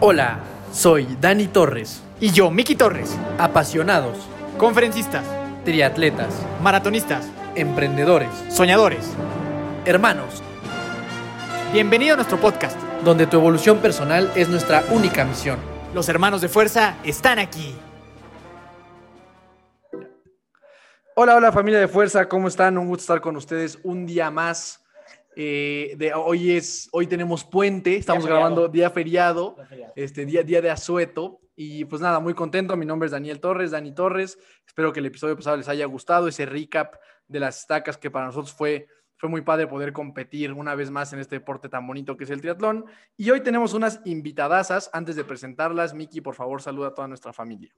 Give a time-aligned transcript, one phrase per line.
[0.00, 0.40] Hola,
[0.72, 2.02] soy Dani Torres.
[2.20, 3.16] Y yo, Miki Torres.
[3.38, 4.16] Apasionados,
[4.58, 5.24] Conferencistas,
[5.64, 9.10] triatletas, maratonistas, emprendedores, soñadores.
[9.84, 10.42] hermanos,
[11.72, 12.78] Bienvenido a nuestro podcast.
[13.04, 15.58] donde tu evolución personal es nuestra única misión.
[15.94, 17.74] Los hermanos de fuerza están aquí.
[21.14, 22.76] Hola, hola familia de Fuerza, ¿cómo están?
[22.78, 24.80] Un gusto estar con ustedes un día más.
[25.38, 28.40] Eh, de, hoy, es, hoy tenemos puente, estamos feriado.
[28.40, 29.54] grabando día feriado,
[29.94, 31.40] este día, día de asueto.
[31.54, 32.74] Y pues nada, muy contento.
[32.76, 34.38] Mi nombre es Daniel Torres, Dani Torres.
[34.66, 36.94] Espero que el episodio pasado les haya gustado, ese recap
[37.28, 41.12] de las estacas que para nosotros fue, fue muy padre poder competir una vez más
[41.12, 42.86] en este deporte tan bonito que es el triatlón.
[43.18, 44.88] Y hoy tenemos unas invitadasas.
[44.94, 47.74] Antes de presentarlas, Miki, por favor, saluda a toda nuestra familia.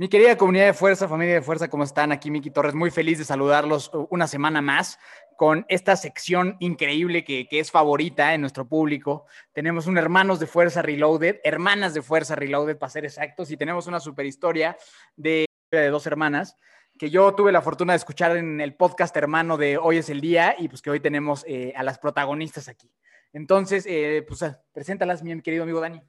[0.00, 2.12] Mi querida comunidad de fuerza, familia de fuerza, ¿cómo están?
[2.12, 4.96] Aquí Miki Torres, muy feliz de saludarlos una semana más
[5.36, 9.26] con esta sección increíble que, es favorita en nuestro público.
[9.52, 13.88] Tenemos un Hermanos de Fuerza Reloaded, Hermanas de Fuerza Reloaded, para ser exactos, y tenemos
[13.88, 14.76] una super historia
[15.16, 16.56] de, dos hermanas
[16.96, 20.20] que yo tuve la fortuna de escuchar en el podcast hermano de Hoy es el
[20.20, 22.92] Día y pues que hoy tenemos eh, a las protagonistas aquí.
[23.32, 26.00] Entonces, eh, pues ah, preséntalas, mi querido amigo Dani.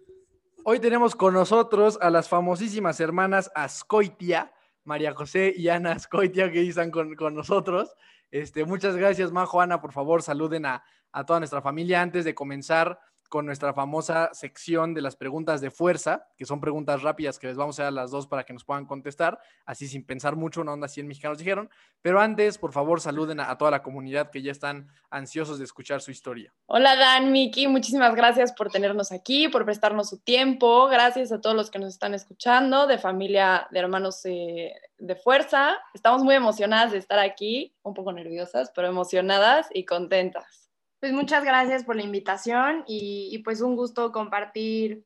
[0.65, 4.51] Hoy tenemos con nosotros a las famosísimas hermanas Ascoitia,
[4.83, 7.95] María José y Ana Ascoitia, que están con, con nosotros.
[8.29, 12.35] Este, muchas gracias, Majo, Ana, por favor, saluden a, a toda nuestra familia antes de
[12.35, 12.99] comenzar
[13.29, 17.55] con nuestra famosa sección de las preguntas de fuerza, que son preguntas rápidas que les
[17.55, 20.61] vamos a dar a las dos para que nos puedan contestar, así sin pensar mucho,
[20.61, 21.69] una onda 100 mexicanos dijeron.
[22.01, 26.01] Pero antes, por favor, saluden a, toda la comunidad que ya están ansiosos de escuchar
[26.01, 26.51] su historia.
[26.65, 30.87] Hola Dan, Miki, muchísimas gracias por tenernos aquí, por prestarnos su tiempo.
[30.87, 35.77] Gracias a todos los que nos están escuchando, de familia, de hermanos eh, de fuerza.
[35.93, 40.68] Estamos muy emocionadas de estar aquí, un poco nerviosas, pero emocionadas y contentas.
[40.99, 45.05] Pues muchas gracias por la invitación y, y, pues un gusto compartir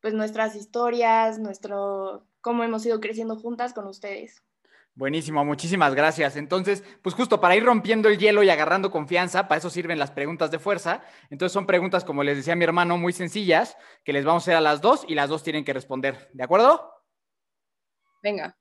[0.00, 4.44] pues nuestras historias, nuestro cómo hemos ido creciendo juntas con ustedes.
[4.96, 6.36] Buenísimo, muchísimas gracias.
[6.36, 10.12] Entonces, pues justo para ir rompiendo el hielo y agarrando confianza, para eso sirven las
[10.12, 11.02] preguntas de fuerza.
[11.30, 14.56] Entonces son preguntas, como les decía mi hermano, muy sencillas, que les vamos a hacer
[14.56, 16.30] a las dos y las dos tienen que responder.
[16.32, 16.92] ¿De acuerdo?
[18.22, 18.56] Venga.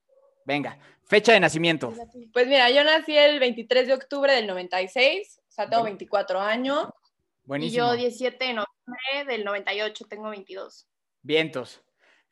[0.45, 1.93] Venga, fecha de nacimiento.
[2.33, 6.87] Pues mira, yo nací el 23 de octubre del 96, o sea, tengo 24 años.
[7.45, 7.85] Buenísimo.
[7.85, 10.87] Y yo 17 de noviembre del 98, tengo 22.
[11.21, 11.83] Vientos.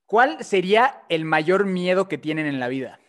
[0.05, 2.99] ¿Cuál sería el mayor miedo que tienen en la vida?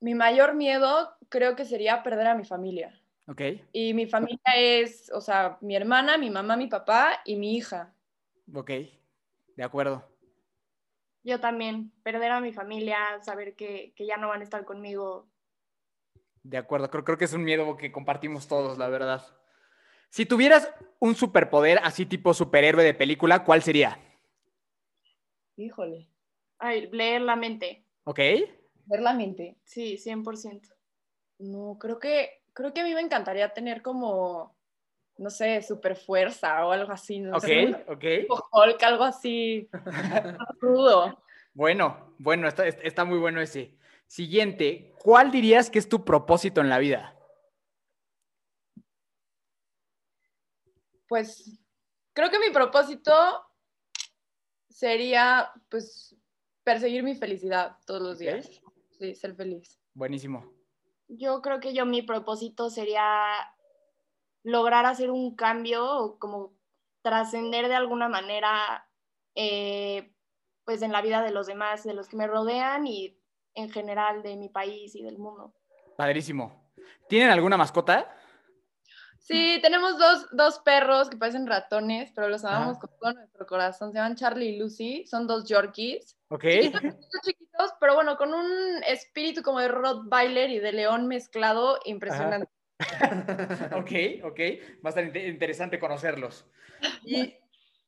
[0.00, 3.00] Mi mayor miedo creo que sería perder a mi familia.
[3.26, 3.42] Ok.
[3.72, 7.94] Y mi familia es, o sea, mi hermana, mi mamá, mi papá y mi hija.
[8.54, 8.70] Ok,
[9.56, 10.08] de acuerdo.
[11.24, 15.28] Yo también, perder a mi familia, saber que, que ya no van a estar conmigo.
[16.48, 19.22] De acuerdo, creo, creo que es un miedo que compartimos todos, la verdad.
[20.08, 23.98] Si tuvieras un superpoder así tipo superhéroe de película, ¿cuál sería?
[25.56, 26.08] Híjole.
[26.58, 27.84] Ay, leer la mente.
[28.04, 28.18] Ok.
[28.86, 29.58] Ver la mente.
[29.64, 30.74] Sí, 100%.
[31.40, 34.56] No, creo que, creo que a mí me encantaría tener como,
[35.18, 37.20] no sé, super fuerza o algo así.
[37.20, 38.00] No Ok, sé, ok.
[38.20, 39.68] tipo Hulk, algo así.
[40.60, 41.22] Rudo.
[41.52, 43.76] Bueno, bueno, está, está muy bueno ese.
[44.08, 47.14] Siguiente, ¿cuál dirías que es tu propósito en la vida?
[51.06, 51.60] Pues
[52.14, 53.12] creo que mi propósito
[54.70, 56.16] sería, pues,
[56.64, 58.62] perseguir mi felicidad todos los días.
[58.98, 59.78] Sí, ser feliz.
[59.92, 60.52] Buenísimo.
[61.08, 63.26] Yo creo que yo mi propósito sería
[64.42, 66.54] lograr hacer un cambio o como
[67.02, 68.88] trascender de alguna manera
[69.34, 70.14] eh,
[70.64, 73.18] pues en la vida de los demás, de los que me rodean y
[73.58, 75.52] en general de mi país y del mundo.
[75.96, 76.70] Padrísimo.
[77.08, 78.14] ¿Tienen alguna mascota?
[79.18, 83.90] Sí, tenemos dos, dos perros que parecen ratones, pero los amamos con todo nuestro corazón.
[83.92, 86.16] Se llaman Charlie y Lucy, son dos Yorkies.
[86.28, 86.44] Ok.
[86.44, 91.78] Chiquitos, chiquitos, chiquitos, pero bueno, con un espíritu como de Rottweiler y de león mezclado
[91.84, 92.48] impresionante.
[93.74, 94.40] ok, ok.
[94.84, 96.46] Va a estar inte- interesante conocerlos.
[97.04, 97.34] Y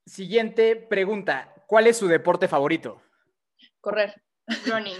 [0.05, 1.55] siguiente pregunta.
[1.67, 3.01] ¿Cuál es su deporte favorito?
[3.81, 4.21] Correr.
[4.67, 4.97] Running.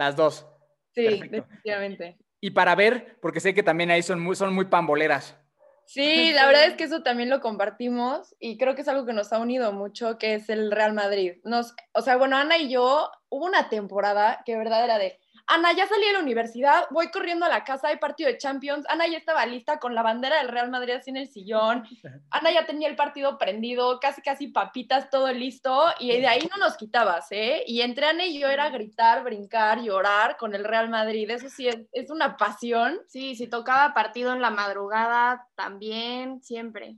[0.00, 0.46] Las dos.
[0.94, 1.36] Sí, Perfecto.
[1.36, 2.16] definitivamente.
[2.40, 5.36] Y para ver, porque sé que también ahí son muy, son muy pamboleras.
[5.84, 9.12] Sí, la verdad es que eso también lo compartimos y creo que es algo que
[9.12, 11.34] nos ha unido mucho, que es el Real Madrid.
[11.44, 15.18] Nos, o sea, bueno, Ana y yo, hubo una temporada que de verdad era de,
[15.52, 18.86] Ana, ya salí de la universidad, voy corriendo a la casa, hay partido de Champions,
[18.88, 21.82] Ana ya estaba lista con la bandera del Real Madrid así en el sillón,
[22.30, 26.56] Ana ya tenía el partido prendido, casi casi papitas, todo listo, y de ahí no
[26.56, 27.64] nos quitabas, ¿eh?
[27.66, 31.66] Y entre Ana y yo era gritar, brincar, llorar con el Real Madrid, eso sí
[31.66, 33.00] es, es una pasión.
[33.08, 36.96] Sí, si tocaba partido en la madrugada, también, siempre.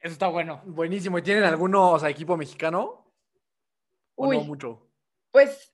[0.00, 0.60] Eso está bueno.
[0.66, 1.18] Buenísimo.
[1.18, 3.10] ¿Y tienen alguno, o sea, equipo mexicano?
[4.16, 4.44] ¿O no Uy.
[4.44, 4.86] mucho?
[5.30, 5.73] Pues,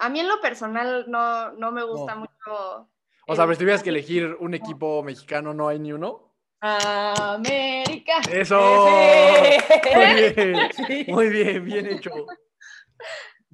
[0.00, 2.20] A mí en lo personal no, no me gusta No.
[2.20, 2.88] mucho.
[3.26, 6.34] O sea, pero si tuvieras que elegir un equipo mexicano, ¿no hay ni uno?
[6.60, 8.14] América.
[8.32, 8.58] ¡Eso!
[9.80, 9.94] Sí.
[9.94, 11.04] Muy bien, Sí.
[11.08, 12.10] muy bien, bien hecho.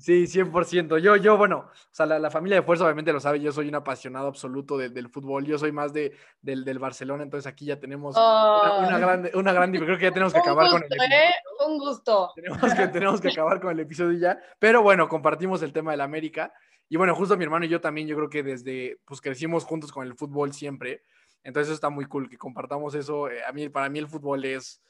[0.07, 0.99] Sí, 100%.
[0.99, 3.67] Yo, yo, bueno, o sea, la, la familia de fuerza obviamente lo sabe, yo soy
[3.69, 7.65] un apasionado absoluto de- del fútbol, yo soy más de, del, del Barcelona, entonces aquí
[7.65, 9.01] ya tenemos una, una Oh.
[9.01, 11.17] gran, una gran, creo que ya tenemos que acabar con el episodio.
[11.17, 11.35] ¿eh?
[11.67, 12.31] Un gusto.
[12.37, 14.39] Tenemos que, tenemos que acabar con el episodio ya.
[14.61, 16.53] Pero bueno, compartimos el tema del América.
[16.89, 19.91] Y bueno, justo mi hermano y yo también, yo creo que desde, pues crecimos juntos
[19.91, 21.03] con el fútbol siempre.
[21.43, 23.29] Entonces eso está muy cool que compartamos eso.
[23.29, 24.81] Eh, A mí, para mí el fútbol es,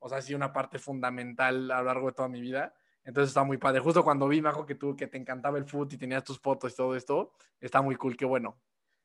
[0.00, 2.74] o sea, sí, una parte fundamental a lo largo de toda mi vida.
[3.06, 3.80] Entonces está muy padre.
[3.80, 6.72] Justo cuando vi, Majo, que tú, que te encantaba el fútbol y tenías tus fotos
[6.72, 8.16] y todo esto, está muy cool.
[8.16, 8.58] Qué bueno.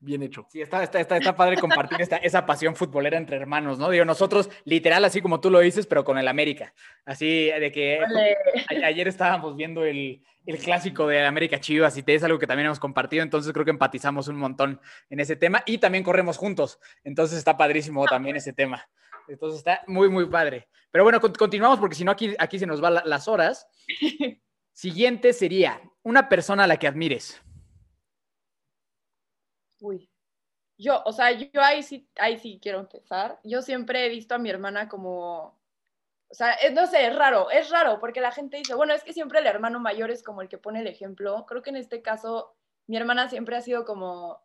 [0.04, 0.48] Bien hecho.
[0.50, 3.88] Sí, está, está, está, está padre compartir esta, esa pasión futbolera entre hermanos, ¿no?
[3.88, 6.74] Digo, nosotros, literal, así como tú lo dices, pero con el América.
[7.04, 12.16] Así de que a- ayer estábamos viendo el, el clásico de América Chivas y te
[12.16, 15.62] es algo que también hemos compartido, entonces creo que empatizamos un montón en ese tema
[15.66, 18.84] y también corremos juntos, entonces está padrísimo también ese tema.
[19.32, 20.68] Entonces está muy, muy padre.
[20.90, 23.66] Pero bueno, con- continuamos porque si no aquí, aquí se nos van la- las horas.
[24.72, 27.40] Siguiente sería una persona a la que admires.
[29.80, 30.08] Uy.
[30.78, 33.38] Yo, o sea, yo ahí sí, ahí sí quiero empezar.
[33.44, 35.60] Yo siempre he visto a mi hermana como,
[36.28, 39.12] o sea, no sé, es raro, es raro, porque la gente dice, bueno, es que
[39.12, 41.44] siempre el hermano mayor es como el que pone el ejemplo.
[41.46, 42.56] Creo que en este caso,
[42.86, 44.42] mi hermana siempre ha sido como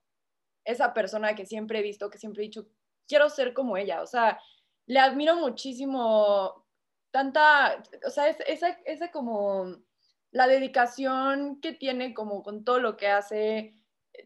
[0.66, 2.68] esa persona que siempre he visto, que siempre he dicho,
[3.07, 4.01] quiero ser como ella.
[4.01, 4.40] O sea,
[4.88, 6.66] le admiro muchísimo
[7.12, 9.78] tanta, o sea, es- esa, esa como
[10.31, 13.75] la dedicación que tiene como con todo lo que hace,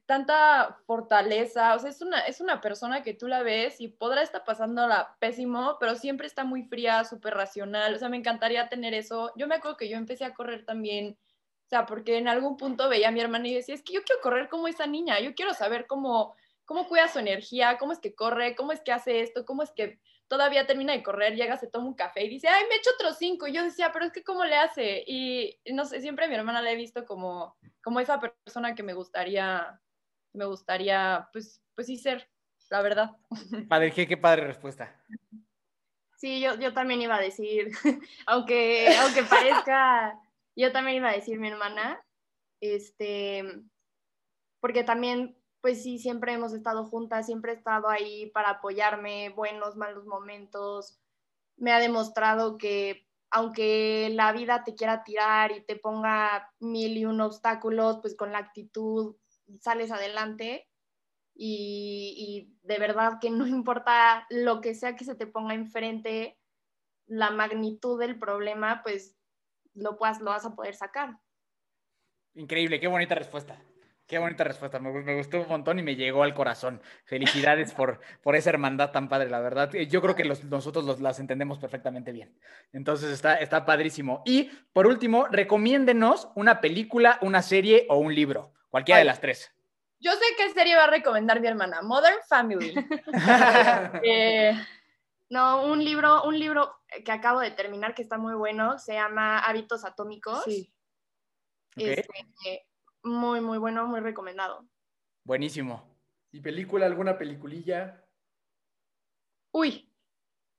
[0.06, 4.22] tanta fortaleza, o sea, es una, es una persona que tú la ves y podrá
[4.22, 8.94] estar pasándola pésimo, pero siempre está muy fría, súper racional, o sea, me encantaría tener
[8.94, 9.32] eso.
[9.36, 11.18] Yo me acuerdo que yo empecé a correr también,
[11.66, 14.02] o sea, porque en algún punto veía a mi hermana y decía, es que yo
[14.04, 16.36] quiero correr como esa niña, yo quiero saber cómo,
[16.66, 19.72] cómo cuida su energía, cómo es que corre, cómo es que hace esto, cómo es
[19.72, 20.00] que
[20.32, 23.18] todavía termina de correr, llega, se toma un café y dice, ay, me echo otros
[23.18, 23.48] cinco.
[23.48, 25.04] Y yo decía, pero es que ¿cómo le hace?
[25.06, 28.74] Y y no sé, siempre a mi hermana la he visto como, como esa persona
[28.74, 29.82] que me gustaría,
[30.32, 32.30] me gustaría, pues, pues sí ser,
[32.70, 33.12] la verdad.
[33.70, 35.04] Padre, qué, qué padre respuesta.
[36.16, 37.72] Sí, yo, yo también iba a decir,
[38.26, 40.18] aunque, aunque parezca,
[40.56, 42.02] yo también iba a decir mi hermana,
[42.62, 43.44] este,
[44.62, 49.76] porque también, pues sí, siempre hemos estado juntas, siempre he estado ahí para apoyarme, buenos,
[49.76, 51.00] malos momentos.
[51.56, 57.06] Me ha demostrado que aunque la vida te quiera tirar y te ponga mil y
[57.06, 59.16] un obstáculos, pues con la actitud
[59.60, 60.68] sales adelante
[61.34, 66.38] y, de verdad que no importa lo que sea que se te ponga enfrente,
[67.08, 69.18] la magnitud del problema, pues
[69.74, 71.18] lo, puedas, lo vas a poder sacar.
[72.34, 73.62] Increíble, qué bonita respuesta.
[74.12, 76.82] Qué bonita respuesta, me, gu- me gustó un montón y me llegó al corazón.
[77.06, 79.74] Felicidades por, por esa hermandad tan padre, la verdad.
[79.74, 82.38] Eh, Yo creo que los- nosotros los- las entendemos perfectamente bien.
[82.74, 84.22] Entonces está, está padrísimo.
[84.26, 89.50] Y por último, recomiéndenos una película, una serie o un libro, cualquiera de las tres.
[90.02, 92.74] Yo sé qué serie va a recomendar mi hermana, Modern Family.
[94.04, 94.54] Eh,
[95.30, 96.76] No, un libro, un libro
[97.06, 100.44] que acabo de terminar que está muy bueno, se llama Hábitos Atómicos.
[100.44, 100.70] sí.
[101.78, 102.68] Ok, Este,
[103.04, 104.66] muy, muy bueno, muy recomendado.
[105.24, 105.90] Buenísimo.
[106.32, 108.04] ¿Y película, alguna peliculilla?
[109.52, 109.92] Uy,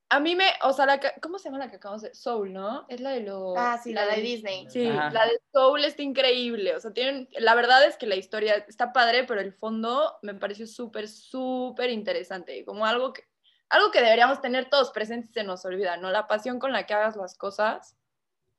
[0.09, 2.13] a mí me, o sea, la que- ¿cómo se llama la que acabamos de?
[2.13, 2.85] Soul, ¿no?
[2.87, 3.55] Es la de los...
[3.57, 4.69] Ah, sí, la de Disney.
[4.69, 5.09] Sí, Ajá.
[5.09, 6.75] la de Soul está increíble.
[6.75, 10.35] O sea, tienen, la verdad es que la historia está padre, pero el fondo me
[10.35, 12.63] pareció súper, súper interesante.
[12.63, 13.23] Como algo que,
[13.69, 16.11] algo que deberíamos tener todos presentes y se nos olvida, ¿no?
[16.11, 17.97] La pasión con la que hagas las cosas.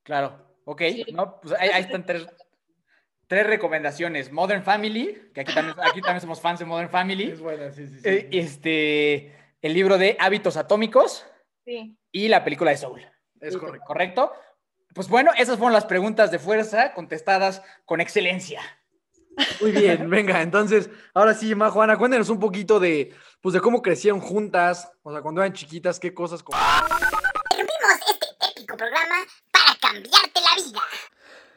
[0.02, 0.80] Claro, ok.
[0.80, 1.04] Sí.
[1.12, 2.26] No, pues ahí, ahí están tres,
[3.34, 4.30] tres recomendaciones.
[4.30, 7.30] Modern Family, que aquí también, aquí también somos fans de Modern Family.
[7.32, 8.08] Es buena, sí, sí, sí.
[8.08, 11.26] Eh, este, el libro de Hábitos Atómicos
[11.64, 11.96] Sí.
[12.12, 13.04] y la película de Soul.
[13.40, 13.84] es correcto.
[13.86, 14.32] ¿Correcto?
[14.94, 18.60] Pues bueno, esas fueron las preguntas de fuerza contestadas con excelencia.
[19.60, 23.82] Muy bien, venga, entonces, ahora sí, Ma Juana, cuéntenos un poquito de, pues, de cómo
[23.82, 26.40] crecieron juntas, o sea, cuando eran chiquitas, qué cosas...
[26.44, 26.52] co-
[27.50, 29.16] Interrumpimos este épico programa
[29.50, 30.80] para cambiarte la vida.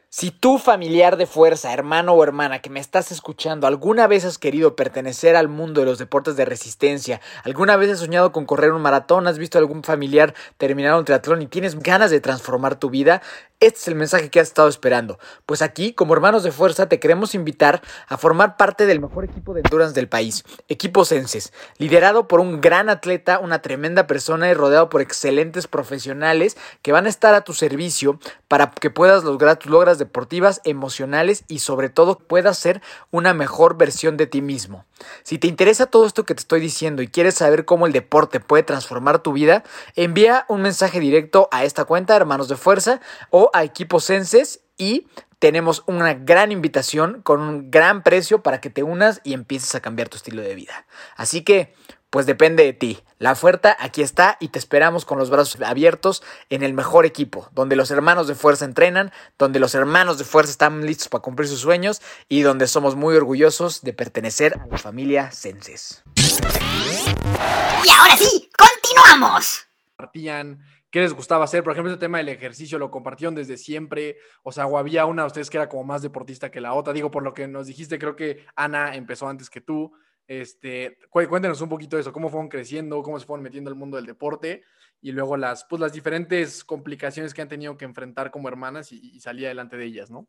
[0.10, 4.38] Si tú, familiar de fuerza, hermano o hermana que me estás escuchando, alguna vez has
[4.38, 8.72] querido pertenecer al mundo de los deportes de resistencia, alguna vez has soñado con correr
[8.72, 12.80] un maratón, has visto a algún familiar terminar un triatlón y tienes ganas de transformar
[12.80, 13.22] tu vida,
[13.60, 15.18] este es el mensaje que has estado esperando.
[15.48, 19.56] Pues aquí, como hermanos de fuerza, te queremos invitar a formar parte del mejor equipo
[19.56, 24.54] de endurance del país, Equipo Senses, liderado por un gran atleta, una tremenda persona y
[24.54, 29.58] rodeado por excelentes profesionales que van a estar a tu servicio para que puedas lograr
[29.58, 34.86] tus logras deportivas, emocionales y sobre todo puedas ser una mejor versión de ti mismo.
[35.24, 38.40] Si te interesa todo esto que te estoy diciendo y quieres saber cómo el deporte
[38.40, 39.64] puede transformar tu vida,
[39.96, 45.08] envía un mensaje directo a esta cuenta, Hermanos de Fuerza, o a Equipo Senses y
[45.40, 49.82] tenemos una gran invitación con un gran precio para que te unas y empieces a
[49.82, 50.86] cambiar tu estilo de vida.
[51.16, 51.74] Así que,
[52.10, 53.00] pues depende de ti.
[53.20, 57.50] La oferta aquí está y te esperamos con los brazos abiertos en el mejor equipo,
[57.54, 61.50] donde los hermanos de fuerza entrenan, donde los hermanos de fuerza están listos para cumplir
[61.50, 66.04] sus sueños y donde somos muy orgullosos de pertenecer a la familia Senses.
[66.16, 69.68] Y ahora sí, continuamos.
[69.96, 71.64] compartían, qué les gustaba hacer.
[71.64, 74.18] Por ejemplo, ese tema del ejercicio lo compartieron desde siempre.
[74.44, 76.94] O sea, o había una de ustedes que era como más deportista que la otra.
[76.94, 79.92] Digo, por lo que nos dijiste, creo que Ana empezó antes que tú.
[80.28, 83.78] Este, cué- cuéntenos un poquito de eso, cómo fueron creciendo, cómo se fueron metiendo al
[83.78, 84.64] mundo del deporte
[85.02, 89.20] y luego las, pues, las diferentes complicaciones que han tenido que enfrentar como hermanas y,
[89.22, 90.28] salir adelante de ellas, ¿no?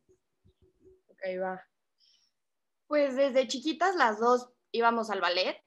[1.09, 1.67] Ok, va.
[2.87, 5.61] Pues desde chiquitas las dos íbamos al ballet.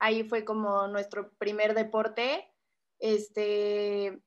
[0.00, 2.52] Ahí fue como nuestro primer deporte.
[2.98, 4.20] Este,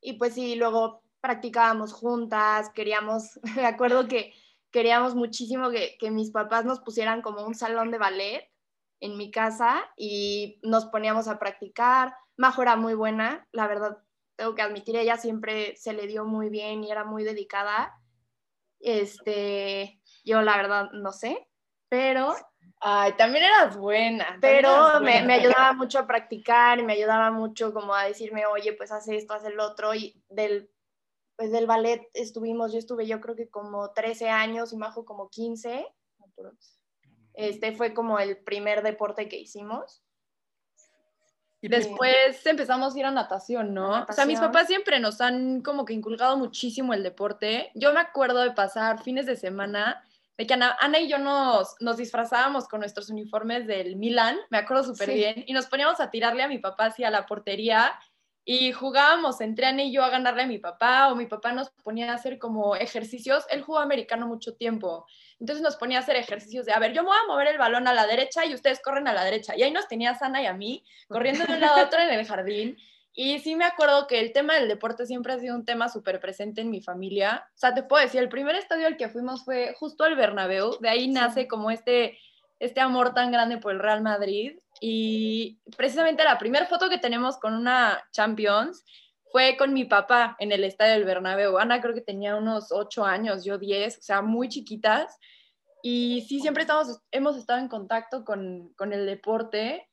[0.00, 4.32] y pues sí, luego practicábamos juntas, queríamos, me acuerdo que
[4.70, 8.48] queríamos muchísimo que mis papás nos pusieran como un salón de ballet
[9.00, 12.14] en mi casa y nos poníamos a practicar.
[12.36, 13.98] Majo era muy buena, la verdad,
[14.36, 17.94] tengo que admitir, ella siempre se le dio muy bien y era muy dedicada.
[18.80, 21.48] Este, yo la verdad no sé,
[21.88, 22.34] pero
[22.80, 24.38] Ay, también eras buena.
[24.40, 25.26] pero eras me, buena.
[25.26, 29.08] me ayudaba mucho a practicar y me ayudaba mucho como a decirme, oye, pues haz
[29.08, 29.94] esto, haz el otro.
[29.94, 30.70] Y del,
[31.36, 35.30] pues del ballet estuvimos, yo estuve yo creo que como 13 años y Majo como
[35.30, 35.86] 15.
[37.36, 40.02] Este fue como el primer deporte que hicimos.
[41.60, 43.94] Y pues, Después empezamos a ir a natación, ¿no?
[43.94, 44.52] A O sea, mis natación.
[44.52, 47.70] papás siempre nos han como que inculcado muchísimo el deporte.
[47.74, 50.02] Yo me acuerdo de pasar fines de semana,
[50.38, 54.58] de que Ana, Ana y yo nos, nos disfrazábamos con nuestros uniformes del Milan, me
[54.58, 55.14] acuerdo súper Sí.
[55.14, 57.98] bien, y nos poníamos a tirarle a mi papá hacia la portería
[58.48, 61.70] y jugábamos entre Ana y yo a ganarle a mi papá, o mi papá nos
[61.82, 63.44] ponía a hacer como ejercicios.
[63.50, 65.04] Él jugó americano mucho tiempo,
[65.40, 67.58] entonces nos ponía a hacer ejercicios de, a ver, yo me voy a mover el
[67.58, 69.56] balón a la derecha y ustedes corren a la derecha.
[69.56, 72.08] Y ahí nos tenía Sana y a mí corriendo de un lado a otro en
[72.08, 72.78] el jardín.
[73.14, 76.20] Y sí me acuerdo que el tema del deporte siempre ha sido un tema súper
[76.20, 77.48] presente en mi familia.
[77.56, 80.78] O sea, te puedo decir, el primer estadio al que fuimos fue justo al Bernabéu.
[80.78, 82.16] De ahí nace como este,
[82.60, 84.56] este amor tan grande por el Real Madrid.
[84.80, 88.84] Y precisamente la primera foto que tenemos con una Champions
[89.30, 91.58] fue con mi papá en el estadio del Bernabéu.
[91.58, 95.18] Ana creo que tenía unos 8 años, yo 10, o sea, muy chiquitas.
[95.82, 99.88] Y sí, siempre estamos, hemos estado en contacto con, con el deporte.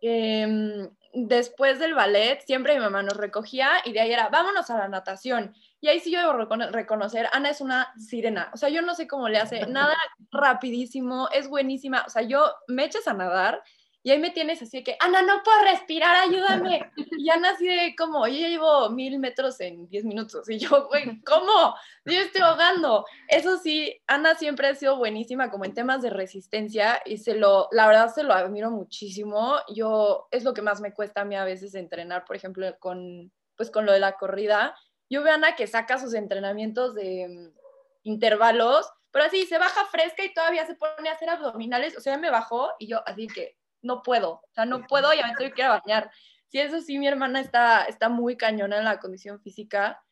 [0.00, 4.78] Em, después del ballet, siempre mi mamá nos recogía y de ahí era, vámonos a
[4.78, 5.54] la natación.
[5.80, 8.50] Y ahí sí yo debo recono- reconocer, Ana es una sirena.
[8.52, 9.96] O sea, yo no sé cómo le hace, nada
[10.32, 12.04] rapidísimo, es buenísima.
[12.06, 13.62] O sea, yo me echas a nadar
[14.04, 16.90] y ahí me tienes así de que, Ana, no puedo respirar, ayúdame.
[17.24, 20.48] Y Ana así de como, yo ya llevo mil metros en 10 minutos.
[20.50, 21.76] Y yo, güey, ¿cómo?
[22.04, 23.04] Yo estoy ahogando.
[23.28, 27.68] Eso sí, Ana siempre ha sido buenísima como en temas de resistencia y se lo,
[27.70, 29.58] la verdad se lo admiro muchísimo.
[29.72, 33.30] Yo, es lo que más me cuesta a mí a veces entrenar, por ejemplo, con,
[33.56, 34.74] pues con lo de la corrida.
[35.08, 37.58] Yo veo a Ana que saca sus entrenamientos de mm,
[38.02, 41.96] intervalos, pero así se baja fresca y todavía se pone a hacer abdominales.
[41.96, 45.26] O sea, me bajó y yo así que no puedo, o sea, no puedo, ya
[45.26, 46.10] me tengo que ir a bañar.
[46.48, 50.02] Sí, eso sí, mi hermana está, está muy cañona en la condición física.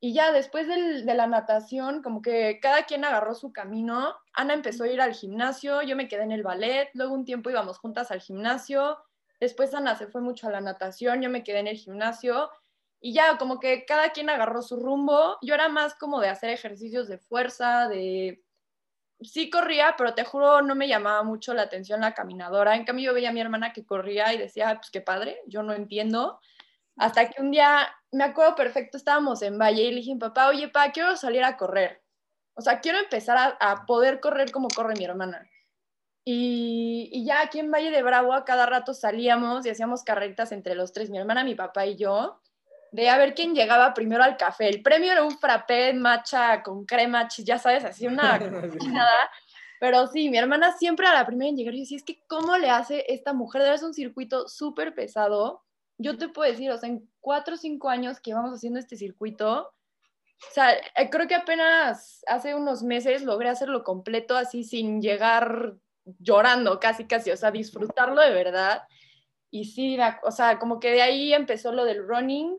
[0.00, 4.14] Y ya después del- de la natación, como que cada quien agarró su camino.
[4.32, 7.50] Ana empezó a ir al gimnasio, yo me quedé en el ballet, luego un tiempo
[7.50, 8.98] íbamos juntas al gimnasio,
[9.40, 12.50] después Ana se fue mucho a la natación, yo me quedé en el gimnasio
[13.00, 15.36] y ya como que cada quien agarró su rumbo.
[15.42, 18.42] Yo era más como de hacer ejercicios de fuerza, de...
[19.20, 22.76] Sí corría, pero te juro no me llamaba mucho la atención la caminadora.
[22.76, 25.40] En cambio yo veía a mi hermana que corría y decía, "Ah, pues qué padre,
[25.46, 26.40] yo no entiendo.
[26.98, 30.68] Hasta que un día, me acuerdo perfecto, estábamos en Valle y le dije papá, oye,
[30.68, 32.02] pa, quiero salir a correr.
[32.54, 35.48] O sea, quiero empezar a, poder correr como corre mi hermana.
[36.24, 40.52] Y, y ya aquí en Valle de Bravo a cada rato salíamos y hacíamos carreritas
[40.52, 42.40] entre los tres, mi hermana, mi papá y yo,
[42.92, 44.68] de a ver quién llegaba primero al café.
[44.68, 48.38] El premio era un frappé matcha con crema, ya sabes, así una
[48.92, 49.30] nada.
[49.80, 52.56] Pero sí, mi hermana siempre a la primera en llegar, yo decía, es que ¿cómo
[52.56, 53.62] le hace esta mujer?
[53.62, 55.62] Debe ser un circuito súper pesado.
[55.98, 58.96] Yo te puedo decir, o sea, en cuatro o cinco años que vamos haciendo este
[58.96, 59.72] circuito,
[60.50, 65.74] o sea, eh, creo que apenas hace unos meses logré hacerlo completo así sin llegar
[66.18, 68.82] llorando casi, casi, o sea, disfrutarlo de verdad.
[69.50, 72.56] Y sí, o sea, como que de ahí empezó lo del running.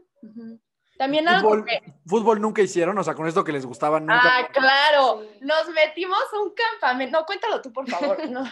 [0.99, 1.93] También algo Fútbol, que...
[2.05, 4.19] fútbol nunca hicieron, o sea, con esto que les gustaba nunca.
[4.21, 5.23] Ah, claro.
[5.39, 7.17] Nos metimos a un campamento.
[7.17, 8.17] No, cuéntalo tú, por favor.
[8.29, 8.43] No.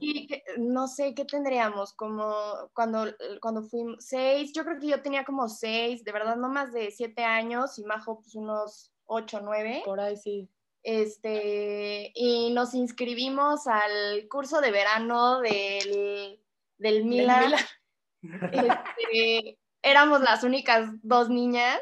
[0.00, 2.34] Y no sé qué tendríamos, como
[2.72, 3.04] cuando,
[3.42, 6.90] cuando fuimos seis, yo creo que yo tenía como seis, de verdad no más de
[6.90, 9.82] siete años y Majo pues unos ocho, nueve.
[9.84, 10.48] Por ahí sí.
[10.82, 16.40] Este, y nos inscribimos al curso de verano del,
[16.78, 17.44] del Milan.
[17.44, 17.60] Milan.
[18.50, 21.80] Este, éramos las únicas dos niñas,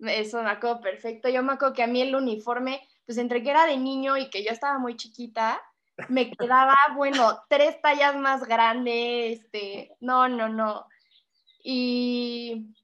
[0.00, 1.28] eso me acuerdo perfecto.
[1.28, 4.30] Yo me acuerdo que a mí el uniforme, pues entre que era de niño y
[4.30, 5.60] que yo estaba muy chiquita,
[6.08, 10.86] me quedaba, bueno, tres tallas más grande, este, no, no, no.
[11.62, 12.74] Y,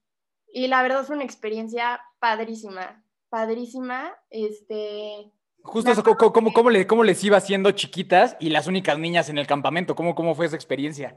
[0.51, 5.31] y la verdad fue una experiencia padrísima, padrísima, este,
[5.63, 9.29] Justo eso, ¿cómo, cómo, cómo le- cómo les iba siendo chiquitas y las únicas niñas
[9.29, 9.95] en el campamento?
[9.95, 11.15] ¿Cómo, cómo fue esa experiencia?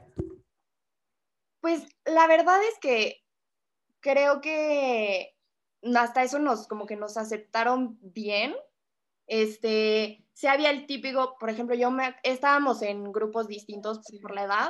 [1.65, 3.23] Pues la verdad es que
[3.99, 5.35] creo que
[5.95, 8.55] hasta eso nos como que nos aceptaron bien.
[9.25, 14.43] Este, sí había el típico, por ejemplo, yo me estábamos en grupos distintos por la
[14.43, 14.69] edad.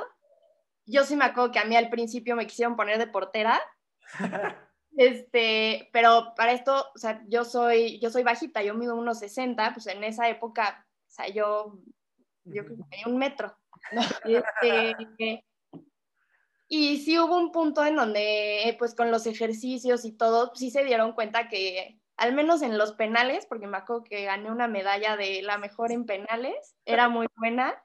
[0.86, 3.60] Yo sí me acuerdo que a mí al principio me quisieron poner de portera.
[4.96, 9.74] Este, pero para esto, o sea, yo soy, yo soy bajita, yo mido unos 60,
[9.74, 11.78] pues en esa época, o sea, yo,
[12.44, 13.54] yo tenía un metro.
[14.24, 15.44] Este,
[16.68, 20.84] y sí hubo un punto en donde, pues con los ejercicios y todo, sí se
[20.84, 25.16] dieron cuenta que, al menos en los penales, porque me acuerdo que gané una medalla
[25.16, 27.82] de la mejor en penales, era muy buena,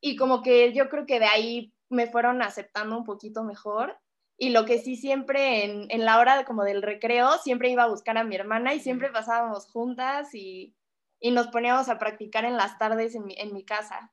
[0.00, 3.98] y como que yo creo que de ahí me fueron aceptando un poquito mejor.
[4.38, 7.88] Y lo que sí siempre en, en la hora como del recreo, siempre iba a
[7.88, 10.74] buscar a mi hermana y siempre pasábamos juntas y,
[11.20, 14.10] y nos poníamos a practicar en las tardes en mi, en mi casa.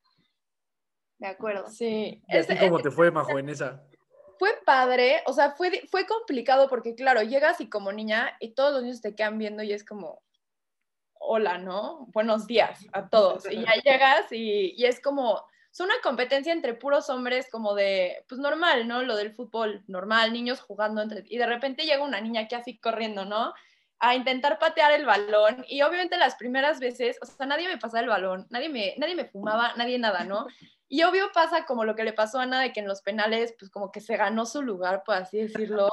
[1.18, 1.68] De acuerdo.
[1.68, 2.22] Sí.
[2.28, 3.82] ¿Y a ti Es- cómo te fue, Majo, en esa?
[4.40, 8.72] Fue padre, o sea, fue, fue complicado porque, claro, llegas y como niña y todos
[8.72, 10.22] los niños te quedan viendo y es como,
[11.12, 12.06] hola, ¿no?
[12.14, 13.44] Buenos días a todos.
[13.50, 18.24] Y ya llegas y, y es como, es una competencia entre puros hombres como de,
[18.30, 19.02] pues normal, ¿no?
[19.02, 21.22] Lo del fútbol, normal, niños jugando entre...
[21.28, 23.52] Y de repente llega una niña aquí así corriendo, ¿no?
[24.00, 28.00] A intentar patear el balón y obviamente las primeras veces, o sea, nadie me pasaba
[28.00, 30.46] el balón, nadie me, nadie me fumaba, nadie nada, ¿no?
[30.88, 33.54] Y obvio pasa como lo que le pasó a Ana, de que en los penales,
[33.58, 35.88] pues como que se ganó su lugar, por así decirlo.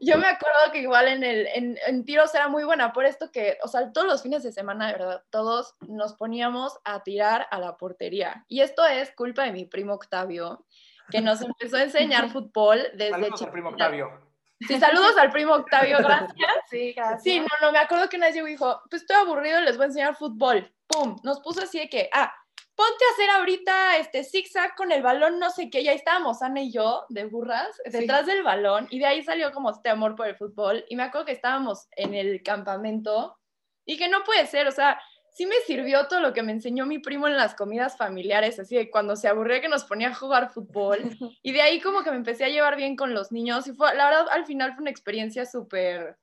[0.00, 3.30] Yo me acuerdo que igual en, el, en, en tiros era muy buena, por esto
[3.30, 7.46] que, o sea, todos los fines de semana, de verdad, todos nos poníamos a tirar
[7.50, 8.44] a la portería.
[8.48, 10.64] Y esto es culpa de mi primo Octavio,
[11.10, 13.68] que nos empezó a enseñar fútbol desde Saludos al primo.
[13.70, 14.25] Octavio.
[14.60, 16.50] Sí, saludos al primo Octavio, gracias.
[16.70, 17.22] Sí, gracias.
[17.22, 19.76] Sí, no, no, me acuerdo que una vez llegó y dijo, pues estoy aburrido, les
[19.76, 20.72] voy a enseñar fútbol.
[20.86, 22.32] Pum, nos puso así de que, ah,
[22.76, 26.42] ponte a hacer ahorita este zigzag con el balón, no sé qué, y ahí estábamos
[26.42, 30.14] Ana y yo, de burras, detrás del balón, y de ahí salió como este amor
[30.14, 33.38] por el fútbol, y me acuerdo que estábamos en el campamento,
[33.86, 35.00] y que no puede ser, o sea,
[35.36, 38.74] sí me sirvió todo lo que me enseñó mi primo en las comidas familiares, así
[38.74, 40.98] de cuando se aburría que nos ponía a jugar fútbol,
[41.42, 43.94] y de ahí como que me empecé a llevar bien con los niños, y fue,
[43.94, 46.16] la verdad, al final fue una experiencia súper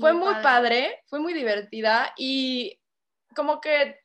[0.00, 0.42] fue Muy muy padre.
[0.42, 1.02] padre.
[1.06, 2.80] fue muy divertida y
[3.36, 4.00] como que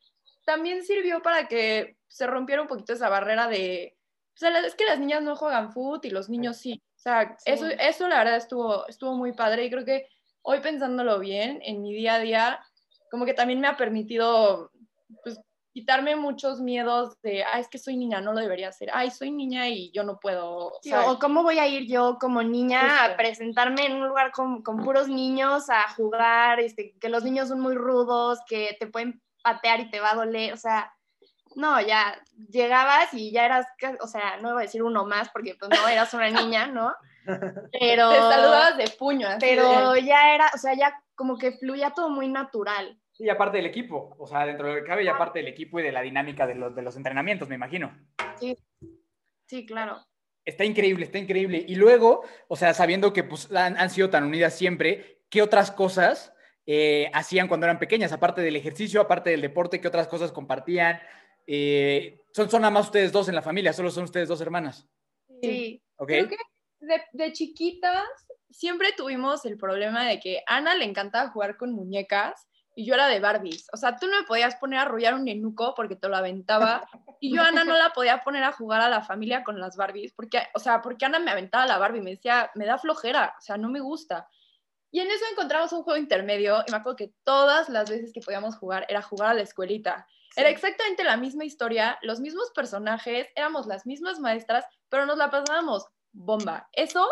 [0.46, 3.98] también sirvió para que se rompiera un poquito esa barrera de,
[4.36, 6.80] o sea, es que las niñas no juegan fútbol y los niños sí.
[6.96, 7.52] O sea, Sí.
[7.54, 10.06] eso, eso la verdad estuvo, estuvo muy padre y creo que
[10.44, 12.60] hoy pensándolo bien, en mi día a día,
[13.12, 14.72] como que también me ha permitido,
[15.24, 15.40] pues,
[15.74, 19.32] quitarme muchos miedos de, ah, es que soy niña, no lo debería hacer, ay, soy
[19.32, 20.74] niña y yo no puedo.
[20.82, 23.14] Sí, o cómo voy a ir yo como niña Justo.
[23.14, 27.50] a presentarme en un lugar con, con puros niños a jugar, este, que los niños
[27.50, 30.94] son muy rudos, que te pueden patear y te va a doler, o sea,
[31.56, 33.66] no, ya llegabas y ya eras,
[34.02, 36.94] o sea, no iba a decir uno más porque pues no eras una niña, ¿no?
[37.80, 39.28] Pero, te saludabas de puño.
[39.28, 42.98] así de- pero ya era, o sea, ya como que fluía todo muy natural.
[43.20, 45.80] Y aparte del equipo, o sea, dentro de lo que cabe y aparte del equipo
[45.80, 47.96] y de la dinámica de los, de los entrenamientos, me imagino.
[49.46, 49.98] Sí, claro.
[50.44, 51.64] Está increíble, está increíble.
[51.68, 55.70] Y luego, o sea, sabiendo que pues, han, han sido tan unidas siempre, ¿qué otras
[55.72, 56.34] cosas
[56.66, 58.12] eh, hacían cuando eran pequeñas?
[58.12, 61.00] Aparte del ejercicio, aparte del deporte, ¿qué otras cosas compartían?
[61.46, 64.88] Eh, son, son nada más ustedes dos en la familia, solo son ustedes dos hermanas.
[65.44, 65.84] Sí.
[65.98, 66.08] ¿Ok?
[66.08, 66.38] Creo que
[66.82, 68.04] de, de chiquitas
[68.50, 72.94] siempre tuvimos el problema de que a Ana le encantaba jugar con muñecas y yo
[72.94, 73.68] era de Barbies.
[73.74, 76.88] O sea, tú no me podías poner a arrullar un nenuco porque te lo aventaba
[77.20, 79.76] y yo a Ana no la podía poner a jugar a la familia con las
[79.76, 82.78] Barbies porque, o sea, porque Ana me aventaba la Barbie y me decía, me da
[82.78, 84.28] flojera, o sea, no me gusta.
[84.94, 88.22] Y en eso encontramos un juego intermedio y me acuerdo que todas las veces que
[88.22, 90.06] podíamos jugar era jugar a la escuelita.
[90.36, 95.30] Era exactamente la misma historia, los mismos personajes, éramos las mismas maestras, pero nos la
[95.30, 96.70] pasábamos bomba.
[96.74, 97.08] Eso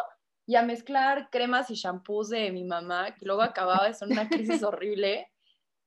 [0.50, 4.28] y a mezclar cremas y shampoos de mi mamá, que luego acababa de ser una
[4.28, 5.32] crisis horrible.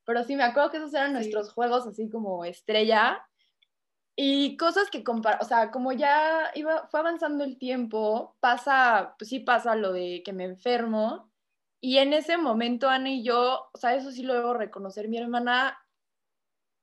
[0.05, 3.27] Pero sí, me acuerdo que esos eran nuestros juegos así como estrella.
[4.15, 9.41] Y cosas que o sea, como ya iba, fue avanzando el tiempo, pasa, pues sí
[9.41, 11.33] pasa lo de que me enfermo.
[11.81, 15.19] Y en ese momento, Ana y yo, o sea, eso sí lo debo reconocer, mi
[15.19, 15.77] hermana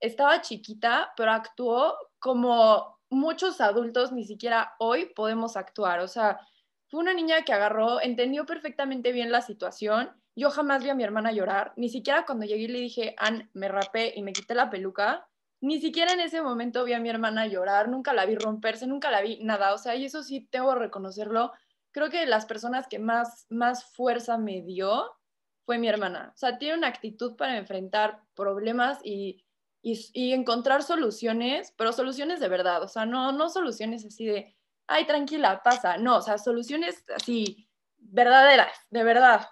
[0.01, 5.99] estaba chiquita, pero actuó como muchos adultos ni siquiera hoy podemos actuar.
[5.99, 6.39] O sea,
[6.87, 10.11] fue una niña que agarró, entendió perfectamente bien la situación.
[10.35, 13.49] Yo jamás vi a mi hermana llorar, ni siquiera cuando llegué y le dije, Ann,
[13.53, 15.27] me rapé y me quité la peluca,
[15.61, 19.11] ni siquiera en ese momento vi a mi hermana llorar, nunca la vi romperse, nunca
[19.11, 19.73] la vi nada.
[19.73, 21.51] O sea, y eso sí tengo que reconocerlo.
[21.91, 25.17] Creo que las personas que más, más fuerza me dio
[25.65, 26.31] fue mi hermana.
[26.33, 29.43] O sea, tiene una actitud para enfrentar problemas y
[29.81, 34.55] y, encontrar soluciones, pero soluciones de verdad, o sea, no, no soluciones así de,
[34.87, 39.47] ay, tranquila, pasa, no, o sea, soluciones así verdaderas, de verdad.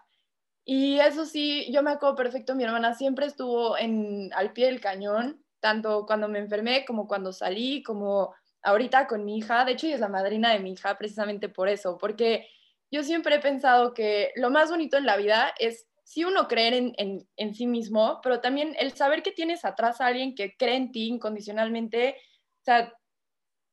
[0.66, 4.82] Y eso sí, yo me acuerdo perfecto, mi hermana siempre estuvo en, al pie del
[4.82, 9.64] cañón, tanto cuando me enfermé como cuando salí, como ahorita con mi hija.
[9.64, 12.50] De hecho, ella es la madrina de mi hija precisamente por eso, porque
[12.92, 16.74] yo siempre he pensado que lo más bonito en la vida es sí uno creer
[16.74, 20.78] en, en, sí mismo, pero también el saber que tienes atrás a alguien que cree
[20.78, 22.16] en ti incondicionalmente,
[22.62, 22.94] o sea,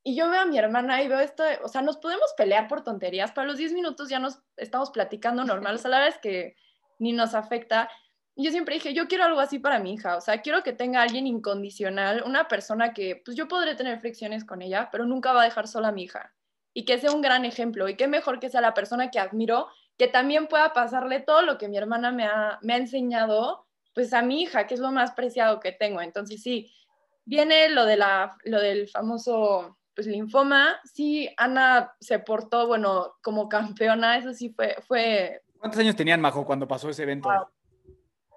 [0.03, 2.83] y yo veo a mi hermana y veo esto, o sea, nos podemos pelear por
[2.83, 6.21] tonterías, para los 10 minutos ya nos estamos platicando normal, o sea, la verdad es
[6.21, 6.57] que
[6.99, 7.89] ni nos afecta.
[8.35, 10.73] Y yo siempre dije, yo quiero algo así para mi hija, o sea, quiero que
[10.73, 15.33] tenga alguien incondicional, una persona que, pues yo podré tener fricciones con ella, pero nunca
[15.33, 16.35] va a dejar sola a mi hija.
[16.73, 19.69] Y que sea un gran ejemplo, y qué mejor que sea la persona que admiro
[19.97, 24.13] que también pueda pasarle todo lo que mi hermana me ha, me ha enseñado, pues
[24.13, 26.01] a mi hija, que es lo más preciado que tengo.
[26.01, 26.73] Entonces, sí,
[27.25, 30.81] viene lo, de la, lo del famoso pues, linfoma.
[30.85, 34.77] Sí, Ana se portó, bueno, como campeona, eso sí fue...
[34.87, 35.43] fue...
[35.59, 37.31] ¿Cuántos años tenían, Majo, cuando pasó ese evento?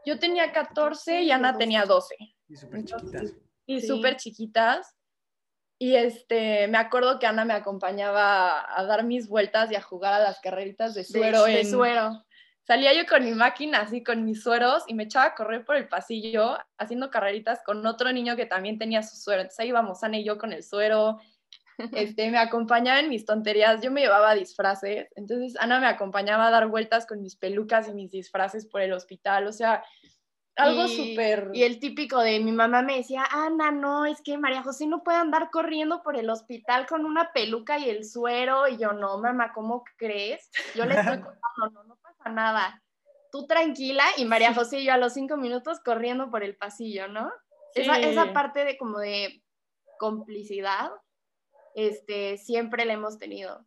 [0.05, 2.15] Yo tenía 14 y Ana tenía 12.
[2.47, 3.35] Y súper chiquitas.
[3.65, 4.96] Y súper chiquitas.
[5.79, 10.13] Y este, me acuerdo que Ana me acompañaba a dar mis vueltas y a jugar
[10.13, 11.43] a las carreritas de suero.
[11.43, 12.23] De, suero.
[12.63, 15.75] Salía yo con mi máquina, así con mis sueros, y me echaba a correr por
[15.75, 19.41] el pasillo haciendo carreritas con otro niño que también tenía su suero.
[19.41, 21.19] Entonces ahí íbamos Ana y yo con el suero.
[21.93, 26.49] Este, me acompañaba en mis tonterías, yo me llevaba disfraces, entonces Ana me acompañaba a
[26.49, 29.83] dar vueltas con mis pelucas y mis disfraces por el hospital, o sea,
[30.57, 31.51] algo súper...
[31.53, 35.03] Y el típico de mi mamá me decía, Ana, no, es que María José no
[35.03, 38.67] puede andar corriendo por el hospital con una peluca y el suero.
[38.67, 40.49] Y yo, no, mamá, ¿cómo crees?
[40.75, 42.83] Yo le estoy contando, no, no pasa nada.
[43.31, 47.07] Tú tranquila y María José y yo a los cinco minutos corriendo por el pasillo,
[47.07, 47.31] ¿no?
[47.75, 49.43] Esa, esa parte de como de
[49.99, 50.89] complicidad,
[51.75, 53.65] este, siempre la hemos tenido.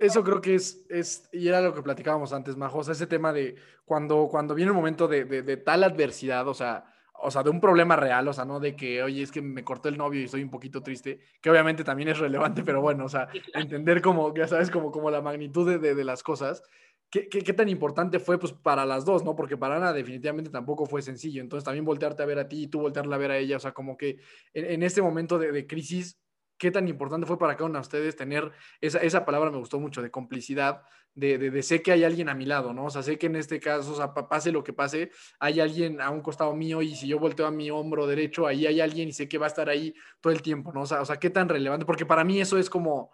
[0.00, 3.06] Eso creo que es, es, y era lo que platicábamos antes, Majo, o sea, ese
[3.06, 7.42] tema de cuando, cuando viene un momento de, de, tal adversidad, o sea, o sea,
[7.42, 9.96] de un problema real, o sea, no de que, oye, es que me cortó el
[9.96, 13.28] novio y estoy un poquito triste, que obviamente también es relevante, pero bueno, o sea,
[13.54, 16.62] entender como, ya sabes, como, como la magnitud de, de las cosas.
[17.10, 19.36] ¿Qué, ¿Qué, qué, tan importante fue pues para las dos, ¿no?
[19.36, 21.40] Porque para Ana definitivamente tampoco fue sencillo.
[21.40, 23.60] Entonces también voltearte a ver a ti y tú voltearla a ver a ella, o
[23.60, 24.18] sea, como que
[24.52, 26.18] en, en este momento de, de crisis
[26.58, 29.80] qué tan importante fue para cada uno de ustedes tener esa, esa palabra, me gustó
[29.80, 30.82] mucho, de complicidad,
[31.14, 32.86] de, de, de, sé que hay alguien a mi lado, ¿no?
[32.86, 36.00] O sea, sé que en este caso, o sea, pase lo que pase, hay alguien
[36.00, 39.08] a un costado mío y si yo volteo a mi hombro derecho, ahí hay alguien
[39.08, 40.82] y sé que va a estar ahí todo el tiempo, ¿no?
[40.82, 43.12] O sea, o sea qué tan relevante, porque para mí eso es como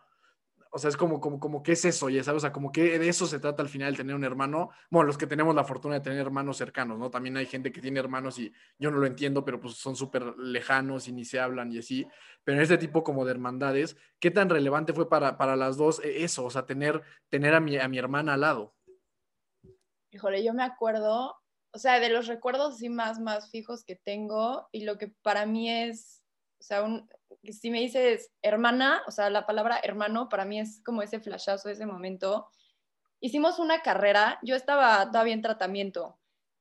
[0.73, 2.09] o sea, es como, como, como, ¿qué es eso?
[2.09, 4.71] Ya sabes, o sea, como que de eso se trata al final, tener un hermano.
[4.89, 7.11] Bueno, los que tenemos la fortuna de tener hermanos cercanos, ¿no?
[7.11, 10.39] También hay gente que tiene hermanos y yo no lo entiendo, pero pues son súper
[10.39, 12.07] lejanos y ni se hablan y así.
[12.45, 16.01] Pero en este tipo como de hermandades, ¿qué tan relevante fue para, para las dos
[16.05, 16.45] eh, eso?
[16.45, 18.75] O sea, tener, tener a, mi, a mi hermana al lado.
[20.13, 21.35] Híjole, yo me acuerdo,
[21.73, 25.47] o sea, de los recuerdos así más, más fijos que tengo y lo que para
[25.47, 26.20] mí es,
[26.61, 27.09] o sea, un,
[27.51, 31.71] si me dices hermana, o sea, la palabra hermano para mí es como ese flashazo,
[31.71, 32.49] ese momento.
[33.21, 36.19] Hicimos una carrera, yo estaba todavía en tratamiento,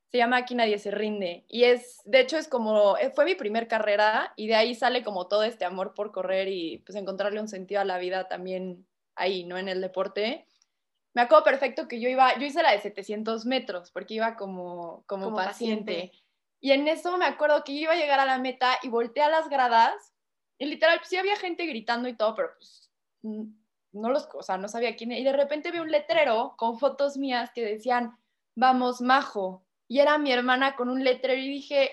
[0.10, 3.36] se llama Aquí Nadie se rinde, y es, de hecho es como, eh, fue mi
[3.36, 7.42] primer carrera y de ahí sale como todo este amor por correr y pues encontrarle
[7.42, 9.58] un sentido a la vida también ahí, ¿no?
[9.58, 10.48] En el deporte.
[11.14, 15.04] Me acuerdo perfecto que yo iba, yo hice la de 700 metros porque iba como,
[15.08, 16.12] como, paciente.
[16.62, 19.30] Y en eso me acuerdo que iba a llegar a la meta y volteé a
[19.30, 20.14] las gradas
[20.60, 22.92] y literal, pues, sí había gente gritando y todo, pero pues
[23.22, 25.14] no los, o sea, no sabía quién.
[25.14, 28.18] Y de repente vi un letrero con fotos mías que decían,
[28.56, 29.64] vamos, majo.
[29.88, 31.92] Y era mi hermana con un letrero y dije,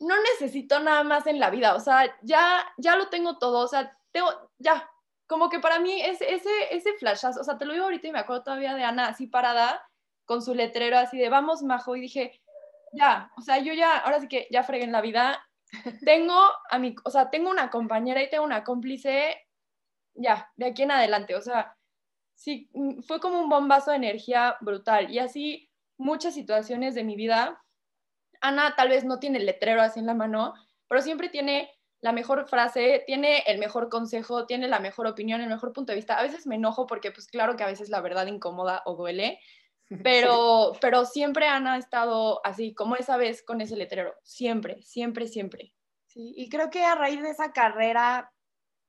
[0.00, 3.68] no necesito nada más en la vida, o sea, ya, ya lo tengo todo, o
[3.68, 4.28] sea, tengo,
[4.58, 4.90] ya,
[5.26, 8.12] como que para mí es, ese, ese flashazo, o sea, te lo digo ahorita y
[8.12, 9.88] me acuerdo todavía de Ana así parada
[10.26, 12.42] con su letrero así de vamos, majo, y dije,
[12.96, 15.44] ya, o sea, yo ya, ahora sí que ya fregué en la vida,
[16.04, 16.34] tengo
[16.70, 19.36] a mi, o sea, tengo una compañera y tengo una cómplice,
[20.14, 21.76] ya, de aquí en adelante, o sea,
[22.34, 27.16] sí, mm, fue como un bombazo de energía brutal y así muchas situaciones de mi
[27.16, 27.62] vida.
[28.40, 30.54] Ana tal vez no tiene el letrero así en la mano,
[30.88, 35.48] pero siempre tiene la mejor frase, tiene el mejor consejo, tiene la mejor opinión, el
[35.48, 36.18] mejor punto de vista.
[36.18, 39.40] A veces me enojo porque pues claro que a veces la verdad incomoda o duele,
[40.02, 45.26] pero, pero siempre Ana ha estado así, como esa vez con ese letrero, siempre, siempre,
[45.28, 45.74] siempre.
[46.06, 48.32] Sí, y creo que a raíz de esa carrera,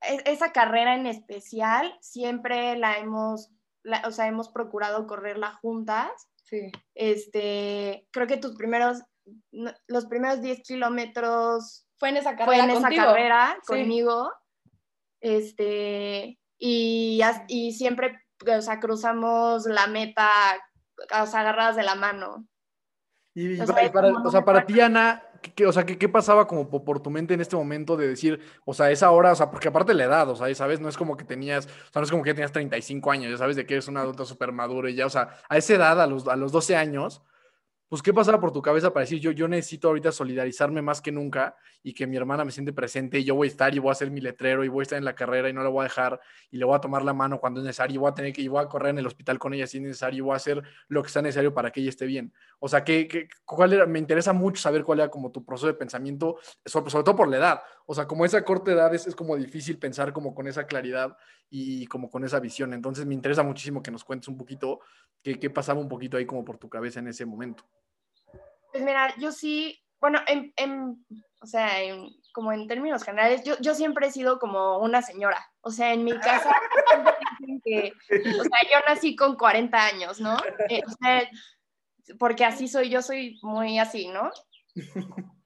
[0.01, 3.49] e- esa carrera en especial, siempre la hemos,
[3.83, 6.11] la- o sea, hemos procurado correrla juntas.
[6.43, 6.71] Sí.
[6.93, 9.01] Este, creo que tus primeros,
[9.87, 13.05] los primeros 10 kilómetros Fue en esa carrera fue en esa contigo.
[13.05, 13.65] carrera Sí.
[13.67, 14.31] conmigo.
[15.21, 18.19] Este, y, y siempre,
[18.55, 20.29] o sea, cruzamos la meta,
[21.21, 22.47] o sea, agarradas de la mano.
[23.33, 26.47] Y, O sea, y para, o sea, ti, Ana, ¿qué, o sea, ¿qué, qué pasaba
[26.47, 29.35] como po- por, tu mente en este momento de decir, o sea, esa hora, o
[29.35, 30.79] sea, porque aparte la edad, o sea, ¿sabes?
[30.79, 33.37] No es como que tenías, o sea, no es como que tenías 35 años, ya
[33.37, 36.01] sabes de que eres un adulto súper maduro y ya, o sea, a esa edad,
[36.01, 37.21] a los, a los 12 años,
[37.87, 41.11] pues, ¿qué pasaba por tu cabeza para decir, yo, yo necesito ahorita solidarizarme más que
[41.11, 43.89] nunca y que mi hermana me siente presente y yo voy a estar y voy
[43.89, 45.81] a hacer mi letrero y voy a estar en la carrera y no la voy
[45.81, 46.19] a dejar
[46.49, 48.41] y le voy a tomar la mano cuando es necesario y voy a tener que,
[48.41, 50.37] y voy a correr en el hospital con ella si es necesario y voy a
[50.37, 52.33] hacer lo que sea necesario para que ella esté bien?
[52.59, 53.85] O sea, ¿qué, qué- cuál era?
[53.85, 57.27] Me interesa mucho saber cuál era como tu proceso de pensamiento, sobre, sobre todo por
[57.27, 57.61] la edad.
[57.85, 61.15] O sea, como esa corta edad es, es como difícil pensar como con esa claridad
[61.49, 62.73] y como con esa visión.
[62.73, 64.79] Entonces me interesa muchísimo que nos cuentes un poquito
[65.23, 67.65] qué, qué pasaba un poquito ahí como por tu cabeza en ese momento.
[68.75, 71.05] Pues mira, yo sí, bueno, en, en-
[71.41, 75.49] o sea, en- como en términos generales, yo, yo siempre he sido como una señora.
[75.61, 76.51] O sea, en mi casa,
[76.89, 77.93] siempre dicen que,
[78.37, 80.35] o sea, yo nací con 40 años, ¿no?
[80.67, 81.23] Eh, o sea,
[82.19, 84.29] porque así soy, yo soy muy así, ¿no?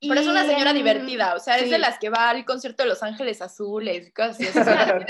[0.00, 2.88] Pero es una señora divertida, o sea, es de las que va al concierto de
[2.88, 4.46] Los Ángeles Azules y cosas así.
[4.46, 5.04] Es una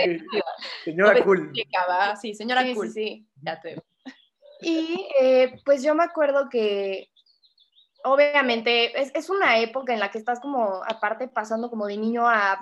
[0.84, 1.52] señora No cool.
[2.20, 2.88] Sí, señora Sí, cool.
[2.88, 3.26] sí, sí.
[3.40, 3.80] Ya te
[4.60, 7.08] Y eh, pues yo me acuerdo que
[8.04, 12.28] obviamente es, es una época en la que estás como, aparte, pasando como de niño
[12.28, 12.58] a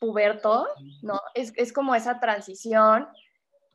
[0.00, 0.66] puberto,
[1.02, 1.20] ¿no?
[1.34, 3.08] Es, es como esa transición.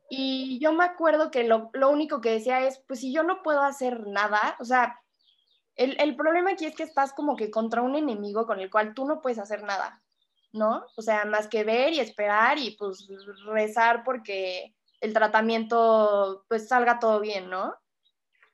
[0.09, 3.41] Y yo me acuerdo que lo, lo único que decía es, pues si yo no
[3.43, 4.99] puedo hacer nada, o sea,
[5.75, 8.93] el, el problema aquí es que estás como que contra un enemigo con el cual
[8.93, 10.01] tú no puedes hacer nada,
[10.51, 10.85] ¿no?
[10.95, 13.07] O sea, más que ver y esperar y pues
[13.45, 17.75] rezar porque el tratamiento pues salga todo bien, ¿no?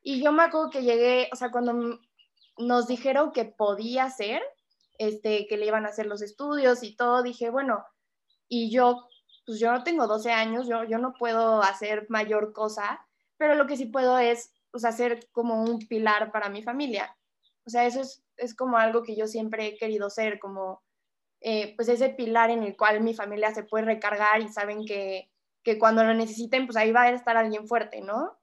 [0.02, 2.00] Y yo me acuerdo que llegué, o sea, cuando
[2.58, 4.42] nos dijeron que podía ser,
[4.98, 7.86] este, que le iban a hacer los estudios y todo, dije, bueno,
[8.48, 9.08] y yo,
[9.46, 13.06] pues yo no tengo 12 años, yo, yo no puedo hacer mayor cosa,
[13.38, 17.18] pero lo que sí puedo es, pues, hacer como un pilar para mi familia.
[17.66, 20.84] O sea, eso es, es como algo que yo siempre he querido ser, como,
[21.42, 25.32] eh, pues ese pilar en el cual mi familia se puede recargar y saben que,
[25.64, 28.38] que cuando lo necesiten, pues ahí va a estar alguien fuerte, ¿no?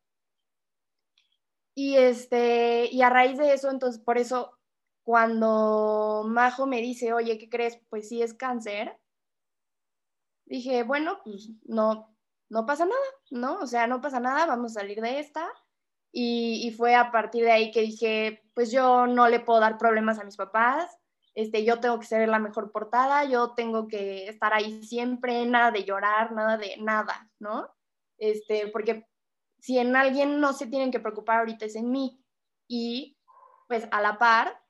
[1.80, 4.58] Y, este, y a raíz de eso, entonces, por eso,
[5.04, 7.80] cuando Majo me dice, oye, ¿qué crees?
[7.88, 8.98] Pues sí es cáncer,
[10.44, 12.16] dije, bueno, pues no,
[12.48, 13.60] no pasa nada, ¿no?
[13.60, 15.48] O sea, no pasa nada, vamos a salir de esta.
[16.10, 20.18] Y, fue a partir de ahí que dije, pues yo no le puedo dar problemas
[20.18, 20.98] a mis papás,
[21.36, 25.70] este, yo tengo que ser la mejor portada, yo tengo que estar ahí siempre, nada
[25.70, 27.72] de llorar, nada de nada, ¿no?
[28.16, 29.06] Este, porque
[29.60, 32.22] si en alguien no se tienen que preocupar ahorita es en mí.
[32.66, 33.18] Y
[33.66, 34.60] pues a la par,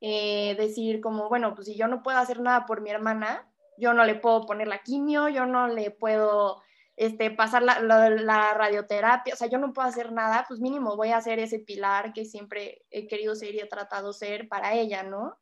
[0.00, 3.94] eh, decir como, bueno, pues si yo no puedo hacer nada por mi hermana, yo
[3.94, 6.62] no le puedo poner la quimio, yo no le puedo
[6.96, 11.16] este, pasar la, radioterapia, o sea, yo no puedo hacer nada, pues mínimo voy a
[11.16, 15.38] hacer ese pilar que siempre he querido ser y he tratado ser para ella, ¿no?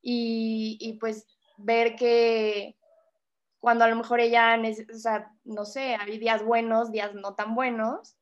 [0.00, 1.26] Y, y pues
[1.58, 2.76] ver que
[3.62, 4.60] cuando a lo mejor ella,
[4.92, 8.16] o sea, no sé, había días buenos, días no tan buenos,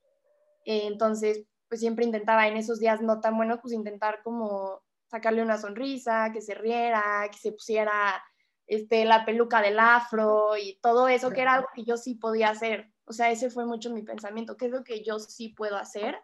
[0.66, 5.40] eh, entonces pues siempre intentaba en esos días no tan buenos, pues intentar como sacarle
[5.40, 8.22] una sonrisa, que se riera, que se pusiera
[8.66, 12.50] este, la peluca del afro y todo eso, que era algo que yo sí podía
[12.50, 12.92] hacer.
[13.06, 16.18] O sea, ese fue mucho mi pensamiento, ¿qué es lo que yo sí puedo hacer?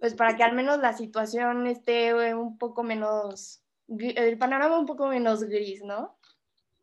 [0.00, 4.86] Pues para que al menos la situación esté eh, un poco menos, el panorama un
[4.86, 6.17] poco menos gris, ¿no?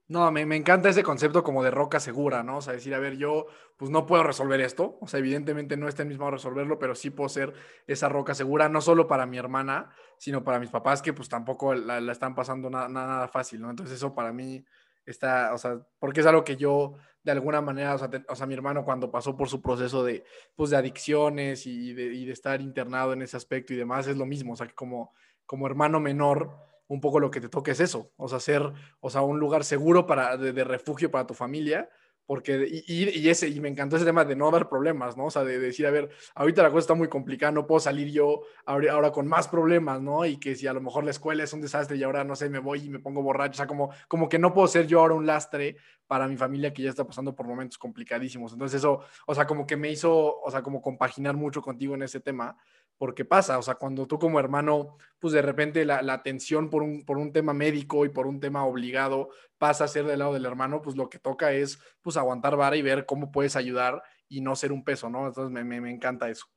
[0.07, 2.57] No, me, me encanta ese concepto como de roca segura, ¿no?
[2.57, 5.87] O sea, decir, a ver, yo pues no puedo resolver esto, o sea, evidentemente no
[5.87, 7.53] está en mis manos resolverlo, pero sí puedo ser
[7.87, 11.73] esa roca segura, no solo para mi hermana, sino para mis papás que pues tampoco
[11.73, 13.69] la, la están pasando nada, nada fácil, ¿no?
[13.71, 14.63] Entonces eso para mí
[15.05, 18.83] está, o sea, porque es algo que yo de alguna manera, o sea, mi hermano
[18.83, 20.23] cuando pasó por su proceso de,
[20.55, 24.27] pues, de adicciones y de, de estar internado en ese aspecto y demás, es lo
[24.27, 25.11] mismo, o sea, que como,
[25.47, 26.51] como hermano menor,
[26.87, 29.63] un poco lo que te toca es eso, o sea, ser, o sea, un lugar
[29.63, 31.89] seguro para, de, de refugio para tu familia,
[32.25, 35.25] porque, y, ese, y me encantó ese tema de no dar problemas, ¿no?
[35.25, 38.11] O sea, de, decir, a ver, ahorita la cosa está muy complicada, no puedo salir
[38.11, 40.25] yo ahora, ahora con más problemas, ¿no?
[40.25, 42.49] Y que si a lo mejor la escuela es un desastre y ahora, no sé,
[42.49, 45.01] me voy y me pongo borracho, o sea, como, como que no puedo ser yo
[45.01, 48.53] ahora un lastre para mi familia que ya está pasando por momentos complicadísimos.
[48.53, 52.01] Entonces eso, o sea, como que me hizo, o sea, como compaginar mucho contigo en
[52.01, 52.57] ese tema,
[52.97, 56.83] porque pasa, o sea, cuando tú como hermano, pues de repente la, la atención por
[56.83, 60.33] un, por un tema médico y por un tema obligado pasa a ser del lado
[60.33, 64.01] del hermano, pues lo que toca es, pues aguantar vara y ver cómo puedes ayudar
[64.29, 65.27] y no ser un peso, ¿no?
[65.27, 66.47] Entonces me, me, me encanta eso.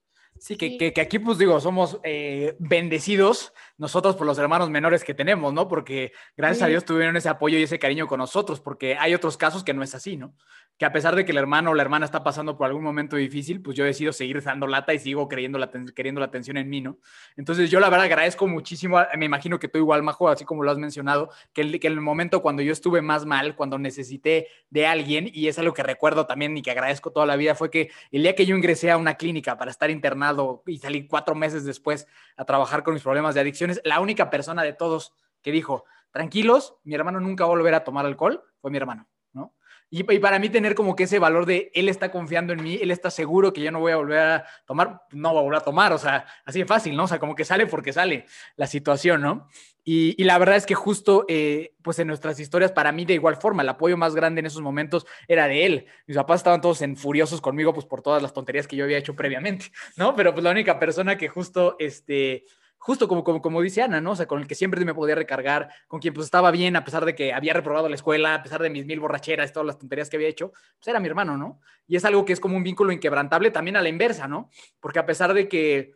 [0.40, 0.78] Sí, que, Sí.
[0.78, 5.52] que- que aquí, pues digo, somos eh, bendecidos nosotros por los hermanos menores que tenemos,
[5.52, 5.68] ¿no?
[5.68, 6.70] Porque gracias a Sí.
[6.72, 9.82] Dios tuvieron ese apoyo y ese cariño con nosotros, porque hay otros casos que no
[9.82, 10.34] es así, ¿no?
[10.78, 13.16] Que a pesar de que el hermano o la hermana está pasando por algún momento
[13.16, 16.68] difícil, pues yo decido seguir dando lata y sigo creyendo la, queriendo la atención en
[16.68, 16.98] mí, ¿no?
[17.36, 20.62] Entonces yo la verdad agradezco muchísimo, a- me imagino que tú igual, Majo, así como
[20.62, 24.46] lo has mencionado, que el, que el momento cuando yo estuve más mal, cuando necesité
[24.70, 27.70] de alguien, y es algo que recuerdo también y que agradezco toda la vida, fue
[27.70, 30.27] que el día que yo ingresé a una clínica para estar internado
[30.66, 34.62] y salí cuatro meses después a trabajar con mis problemas de adicciones, la única persona
[34.62, 35.12] de todos
[35.42, 39.08] que dijo, tranquilos, mi hermano nunca va a volver a tomar alcohol, fue mi hermano,
[39.32, 39.54] ¿no?
[39.90, 42.90] Y, para mí tener como que ese valor de él está confiando en mí, él
[42.90, 45.64] está seguro que yo no voy a volver a tomar, no voy a volver a
[45.64, 47.04] tomar, o sea, así de fácil, ¿no?
[47.04, 49.48] O sea, como que sale porque sale la situación, ¿no?
[49.90, 53.36] Y, la verdad es que justo, eh, pues en nuestras historias, para mí de igual
[53.36, 55.86] forma, el apoyo más grande en esos momentos era de él.
[56.06, 58.98] Mis papás estaban todos en furiosos conmigo, pues por todas las tonterías que yo había
[58.98, 60.14] hecho previamente, ¿no?
[60.14, 62.44] Pero pues la única persona que justo, este,
[62.76, 64.10] justo como, como, como dice Ana, ¿no?
[64.10, 66.84] O sea, con el que siempre me podía recargar, con quien pues estaba bien, a
[66.84, 69.78] pesar de que había reprobado la escuela, a pesar de mis mil borracheras, todas las
[69.78, 71.62] tonterías que había hecho, pues era mi hermano, ¿no?
[71.86, 74.50] Y es algo que es como un vínculo inquebrantable también a la inversa, ¿no?
[74.80, 75.94] Porque a pesar de que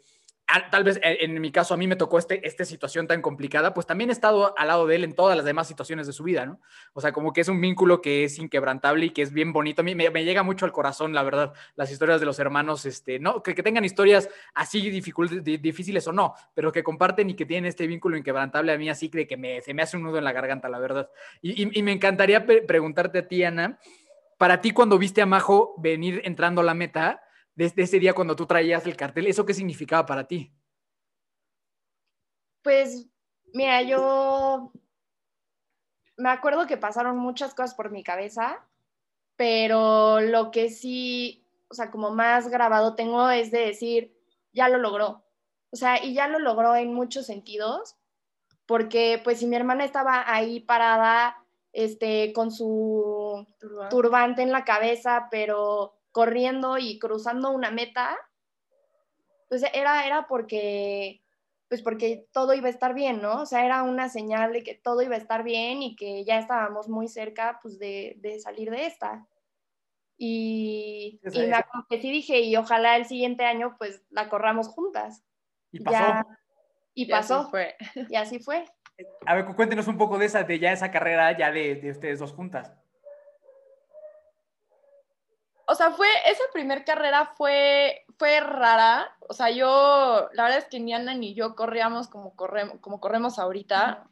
[0.71, 3.75] tal vez eh, en mi caso a mí me tocó este, esta situación tan complicada,
[3.75, 6.25] pues también he estado al lado de él en todas las demás situaciones de su
[6.25, 6.61] vida, ¿no?
[6.93, 9.83] O sea, como que es un vínculo que es inquebrantable y que es bien bonito.
[9.83, 12.87] A mí me, me llega mucho al corazón, la verdad, las historias de los hermanos,
[12.87, 17.67] este, no, que, tengan historias así difíciles o no, pero que comparten y que tienen
[17.69, 20.25] este vínculo inquebrantable a mí así de que me, se me hace un nudo en
[20.25, 21.11] la garganta, la verdad.
[21.41, 23.79] Y, me encantaría pre- preguntarte a ti, Ana,
[24.39, 27.23] para ti cuando viste a Majo venir entrando a la meta,
[27.55, 30.53] desde ese día cuando tú traías el cartel, ¿eso qué significaba para ti?
[32.63, 33.07] Pues,
[33.53, 34.73] mira, yo
[36.17, 38.65] me acuerdo que pasaron muchas cosas por mi cabeza,
[39.37, 44.17] pero lo que sí, o sea, como más grabado tengo es de decir,
[44.53, 45.25] ya lo logró.
[45.71, 47.97] O sea, y ya lo logró en muchos sentidos,
[48.67, 51.37] porque pues si mi hermana estaba ahí parada,
[51.73, 53.47] este, con su
[53.91, 58.17] turbante en la cabeza, pero corriendo y cruzando una meta,
[59.49, 61.23] pues era, era porque,
[61.69, 63.43] pues porque todo iba a estar bien, ¿no?
[63.43, 66.39] O sea, era una señal de que todo iba a estar bien y que ya
[66.39, 69.27] estábamos muy cerca, pues, de, de salir de esta.
[70.17, 71.49] Y, Esa- y
[71.95, 75.25] me sí dije, y ojalá el siguiente año, pues, la corramos juntas.
[75.73, 75.99] Y pasó.
[75.99, 76.27] Ya-
[76.95, 77.75] y Y así pasó, fue.
[78.09, 78.65] y así fue.
[79.27, 81.91] A ver, cu- cuéntenos un poco de esa, de ya esa carrera ya de, de
[81.91, 82.73] ustedes dos juntas.
[85.73, 89.17] O sea, fue, esa primer carrera fue, fue rara.
[89.27, 93.01] O sea, yo, la verdad es que ni Ana ni yo corríamos como, corremos, como
[93.01, 94.07] corremos ahorita.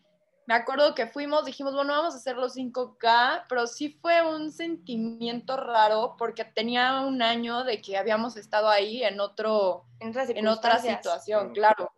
[0.46, 4.50] Me acuerdo que fuimos, dijimos, bueno, vamos a hacer los 5K, pero sí fue un
[4.52, 10.78] sentimiento raro porque tenía un año de que habíamos estado ahí en otro, En otra
[10.78, 11.92] situación, claro.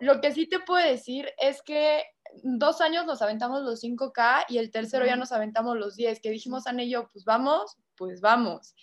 [0.00, 2.04] Lo que sí te puedo decir es que
[2.42, 6.30] dos años nos aventamos los 5K y el tercero ya nos aventamos los 10, que
[6.30, 8.74] dijimos Ana y yo, pues vamos, pues vamos.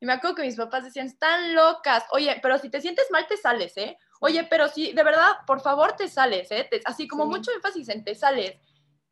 [0.00, 3.26] Y me acuerdo que mis papás decían, están locas, oye, pero si te sientes mal,
[3.26, 3.96] te sales, ¿eh?
[4.20, 6.66] Oye, pero si, de verdad, por favor, te sales, ¿eh?
[6.70, 7.30] Te- así como Sí.
[7.30, 8.56] mucho énfasis en te sales.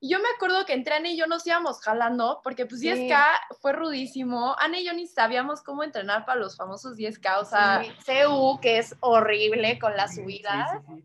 [0.00, 2.88] Y yo me acuerdo que entre Ana y yo nos íbamos jalando, porque pues Sí.
[2.88, 3.24] 10K
[3.60, 4.56] fue rudísimo.
[4.58, 8.58] Ana y yo ni sabíamos cómo entrenar para los famosos 10K, o sea, Sí, CU,
[8.60, 10.70] que es horrible con las subidas.
[10.88, 11.04] Sí.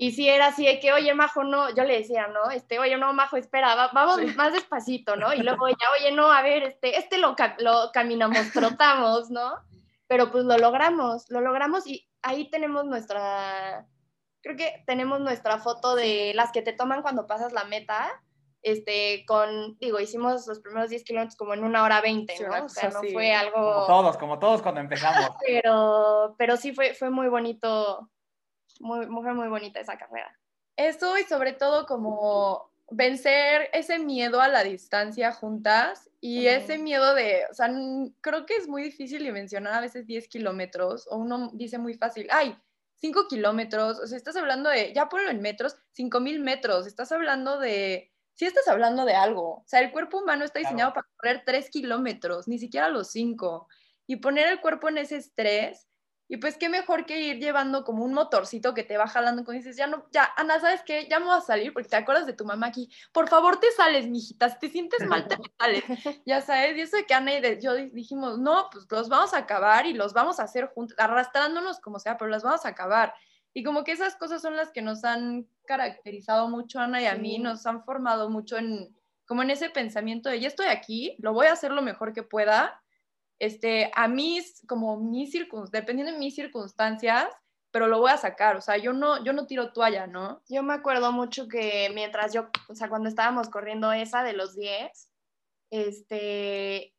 [0.00, 2.52] Y si era así de que, oye, Majo, no, yo le decía, ¿no?
[2.52, 4.26] Este, oye, no, Majo, espera, va- vamos Sí.
[4.36, 5.34] más despacito, ¿no?
[5.34, 9.54] Y luego ella, oye, no, a ver, este, este lo, lo caminamos, trotamos, ¿no?
[10.06, 13.86] Pero pues lo logramos, lo logramos y ahí tenemos nuestra,
[14.40, 18.08] creo que tenemos nuestra foto de las que te toman cuando pasas la meta,
[18.62, 22.48] este, con, digo, hicimos los primeros 10 kilómetros como en una hora 20, Sí, ¿no?
[22.50, 25.30] una O sea, no fue Como algo todos, como todos cuando empezamos.
[25.44, 28.08] pero, pero sí fue, fue muy bonito,
[28.78, 30.36] muy, muy- fue muy bonita esa carrera.
[30.76, 36.56] Eso y sobre todo como vencer ese miedo a la distancia juntas y Ujú.
[36.56, 37.70] ese miedo de, o sea,
[38.20, 42.28] creo que es muy difícil dimensionar a veces 10 kilómetros o uno dice muy fácil,
[42.30, 42.56] ay,
[42.94, 47.12] 5 kilómetros, o sea, estás hablando de, ya ponlo en metros, 5 mil metros, estás
[47.12, 51.06] hablando de, sí estás hablando de algo, o sea, el cuerpo humano está diseñado para
[51.16, 53.68] correr 3 kilómetros, ni siquiera los 5,
[54.06, 55.87] y poner el cuerpo en ese estrés.
[56.30, 59.58] Y pues qué mejor que ir llevando como un motorcito que te va jalando cuando
[59.62, 61.08] dices, ya no, ya, Ana, ¿sabes qué?
[61.08, 62.90] Ya me voy a salir porque te acuerdas de tu mamá aquí.
[63.12, 64.50] Por favor, te sales, mijita.
[64.50, 65.84] Si te sientes mal, te sales.
[66.26, 69.08] Ya sabes, y eso de que Ana y de- yo di- dijimos, no, pues los
[69.08, 72.66] vamos a acabar y los vamos a hacer juntos, arrastrándonos como sea, pero las vamos
[72.66, 73.14] a acabar.
[73.54, 77.14] Y como que esas cosas son las que nos han caracterizado mucho, Ana y a
[77.14, 77.38] mí, Sí.
[77.38, 78.94] nos han formado mucho en,
[79.26, 82.22] como en ese pensamiento de, ya estoy aquí, lo voy a hacer lo mejor que
[82.22, 82.82] pueda,
[83.38, 87.26] este, a mis, como mis circunstancias, dependiendo de mis circunstancias,
[87.70, 90.42] pero lo voy a sacar, o sea, yo no, yo no tiro toalla, ¿no?
[90.48, 94.54] Yo me acuerdo mucho que mientras yo, o sea, cuando estábamos corriendo esa de los
[94.56, 95.12] 10,
[95.70, 96.94] este,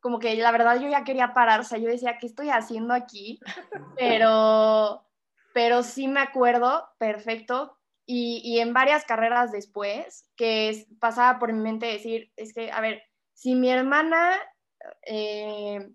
[0.00, 2.94] como que la verdad yo ya quería parar, o sea, yo decía, ¿qué estoy haciendo
[2.94, 3.38] aquí?
[3.98, 5.06] Pero,
[5.54, 11.50] pero sí me acuerdo perfecto y, y en varias carreras después que es- pasaba por
[11.52, 14.34] mi mente decir, es que, a ver, si mi hermana,
[15.02, 15.90] eh,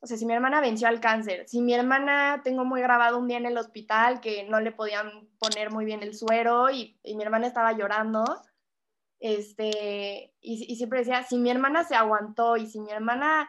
[0.00, 3.26] o sea, si mi hermana venció al cáncer, si mi hermana tengo muy grabado un
[3.26, 7.22] día en el hospital que no le podían poner muy bien el suero y, mi
[7.22, 8.22] hermana estaba llorando,
[9.18, 13.48] este, y, y siempre decía, si mi hermana se aguantó y si mi hermana,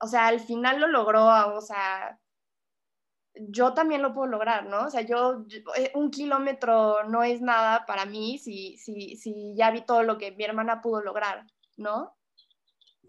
[0.00, 1.26] o sea, al final lo logró,
[1.56, 2.20] o sea,
[3.34, 4.86] yo también lo puedo lograr, ¿no?
[4.86, 9.54] O sea, yo, yo- eh, un kilómetro no es nada para mí si, si, si
[9.56, 11.46] ya vi todo lo que mi hermana pudo lograr,
[11.76, 12.16] ¿no?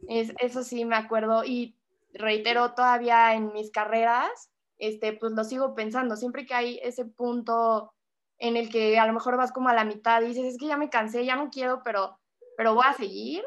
[0.08, 1.76] Es, eso sí me acuerdo y
[2.14, 7.94] reitero todavía en mis carreras, este, pues lo sigo pensando, siempre que hay ese punto
[8.40, 10.68] en el que a lo mejor vas como a la mitad y dices, es que
[10.68, 12.18] ya me cansé, ya no quiero, pero,
[12.58, 13.44] pero voy a seguir,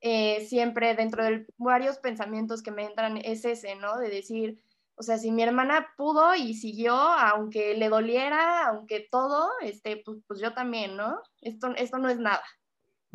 [0.00, 3.98] eh, siempre dentro de varios pensamientos que me entran es ese, ¿no?
[3.98, 4.60] De decir,
[4.96, 10.18] o sea, si mi hermana pudo y siguió, aunque le doliera, aunque todo, este, pues,
[10.26, 11.20] pues yo también, ¿no?
[11.40, 12.42] Esto, esto no es nada.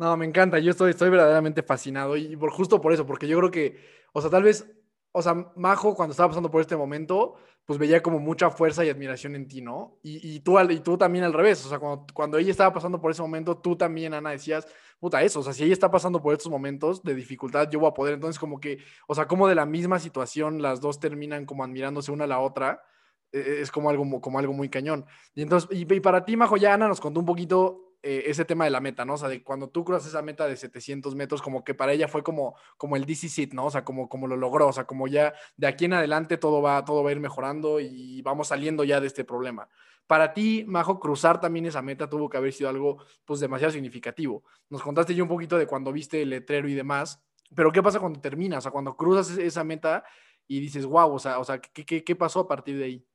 [0.02, 3.38] No, me encanta, yo estoy, estoy verdaderamente fascinado y por, justo por eso, porque yo
[3.38, 3.78] creo que,
[4.12, 4.68] o sea, tal vez,
[5.12, 8.88] o sea, Majo cuando estaba pasando por este momento, pues veía como mucha fuerza y
[8.88, 10.00] admiración en ti, ¿no?
[10.02, 13.12] Y, tú, y tú también al revés, o sea, cuando, cuando ella estaba pasando por
[13.12, 14.66] ese momento, tú también, Ana, decías,
[14.98, 17.90] puta, eso, o sea, si ella está pasando por estos momentos de dificultad, yo voy
[17.90, 21.46] a poder, entonces como que, o sea, como de la misma situación, las dos terminan
[21.46, 22.82] como admirándose una a la otra,
[23.30, 25.06] eh, es como algo, como algo muy cañón.
[25.32, 28.44] Y entonces, y, y para ti, Majo, ya Ana nos contó un poquito eh, ese
[28.44, 29.14] tema de la meta, ¿no?
[29.14, 32.08] O sea, de cuando tú cruzas esa meta de 700 metros, como que para ella
[32.08, 33.66] fue como, como el DC Sit, ¿no?
[33.66, 36.60] O sea, como, como lo logró, o sea, como ya de aquí en adelante todo
[36.62, 39.68] va, todo va a ir mejorando y vamos saliendo ya de este problema.
[40.06, 44.42] Para ti, Majo, cruzar también esa meta tuvo que haber sido algo, pues, demasiado significativo.
[44.68, 47.22] Nos contaste ya un poquito de cuando viste el letrero y demás,
[47.54, 48.58] pero ¿qué pasa cuando terminas?
[48.58, 50.04] O sea, cuando cruzas ese- esa meta
[50.48, 53.06] y dices, wow, o sea, o sea ¿qué, qué, qué pasó a partir de ahí?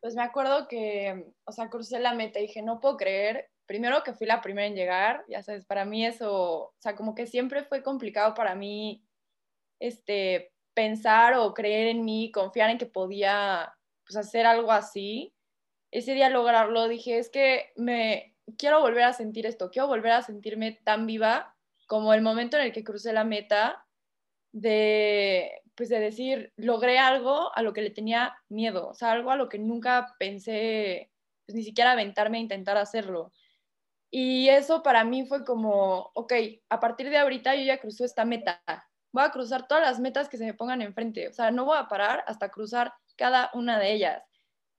[0.00, 4.02] Pues me acuerdo que, o sea, crucé la meta y dije, no puedo creer, primero
[4.02, 7.28] que fui la primera en llegar, ya sabes, para mí eso, o sea, como que
[7.28, 9.04] siempre fue complicado para mí,
[9.78, 13.72] este, pensar o creer en mí, confiar en que podía,
[14.04, 15.32] pues, hacer algo así.
[15.92, 20.22] Ese día lograrlo, dije, es que me quiero volver a sentir esto, quiero volver a
[20.22, 21.54] sentirme tan viva
[21.86, 23.86] como el momento en el que crucé la meta
[24.50, 29.30] de, pues de decir, logré algo a lo que le tenía miedo, o sea, algo
[29.30, 31.12] a lo que nunca pensé,
[31.46, 33.30] pues ni siquiera aventarme a intentar hacerlo.
[34.10, 36.32] Y eso para mí fue como, ok,
[36.68, 38.60] a partir de ahorita yo ya crucé esta meta,
[39.12, 41.78] voy a cruzar todas las metas que se me pongan enfrente, o sea, no voy
[41.78, 44.22] a parar hasta cruzar cada una de ellas.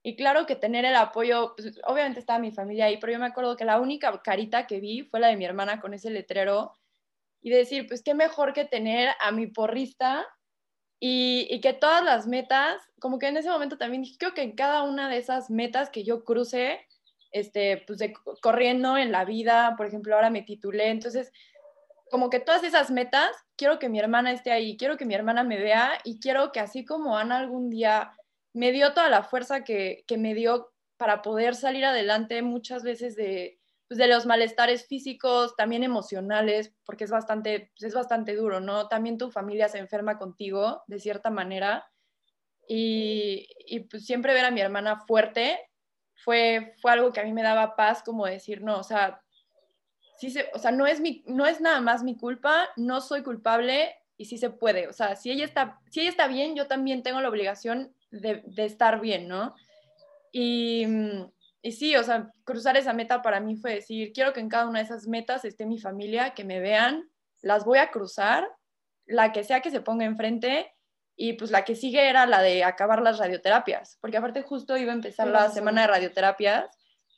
[0.02, 3.26] Y claro que tener el apoyo, pues, obviamente estaba mi familia ahí, pero yo me
[3.26, 6.72] acuerdo que la única carita que vi fue la de mi hermana con ese letrero
[7.40, 10.26] y decir, pues qué mejor que tener a mi porrista
[11.00, 14.42] y, y, que todas las metas, como que en ese momento también dije, creo que
[14.42, 16.80] en cada una de esas metas que yo cruce,
[17.32, 18.00] este, pues
[18.40, 21.32] corriendo en la vida, por ejemplo, ahora me titulé, entonces,
[22.10, 25.44] como que todas esas metas, quiero que mi hermana esté ahí, quiero que mi hermana
[25.44, 28.12] me vea y quiero que así como Ana algún día
[28.52, 33.16] me dio toda la fuerza que, que me dio para poder salir adelante muchas veces
[33.16, 33.58] de,
[33.88, 38.88] pues de los malestares físicos, también emocionales, porque es bastante, pues es bastante duro, ¿no?
[38.88, 41.90] También tu familia se enferma contigo, de cierta manera,
[42.68, 45.58] y, y pues siempre ver a mi hermana fuerte
[46.24, 49.20] fue, fue algo que a mí me daba paz, como decir, no, o sea,
[50.18, 53.22] sí se, o sea no, es mi, no es nada más mi culpa, no soy
[53.22, 56.66] culpable y sí se puede, o sea, si ella está, si ella está bien, yo
[56.66, 59.54] también tengo la obligación de, de estar bien, ¿no?
[60.32, 60.86] Y,
[61.60, 64.68] y sí, o sea, cruzar esa meta para mí fue decir, quiero que en cada
[64.68, 67.10] una de esas metas esté mi familia, que me vean,
[67.40, 68.48] las voy a cruzar,
[69.06, 70.72] la que sea que se ponga enfrente,
[71.16, 74.92] y pues la que sigue era la de acabar las radioterapias, porque aparte justo iba
[74.92, 76.66] a empezar la semana de radioterapias,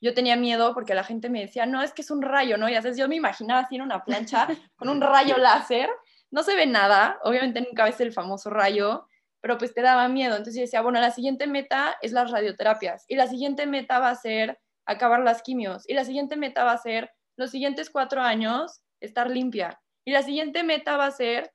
[0.01, 2.68] yo tenía miedo porque la gente me decía, no, es que es un rayo, ¿no?
[2.68, 5.88] Y haces, yo me imaginaba así en una plancha con un rayo láser,
[6.30, 9.07] no se ve nada, obviamente nunca ves el famoso rayo,
[9.40, 10.32] pero pues te daba miedo.
[10.32, 14.11] Entonces yo decía, bueno, la siguiente meta es las radioterapias y la siguiente meta va
[14.11, 18.20] a ser acabar las quimios y la siguiente meta va a ser los siguientes cuatro
[18.20, 21.53] años estar limpia y la siguiente meta va a ser,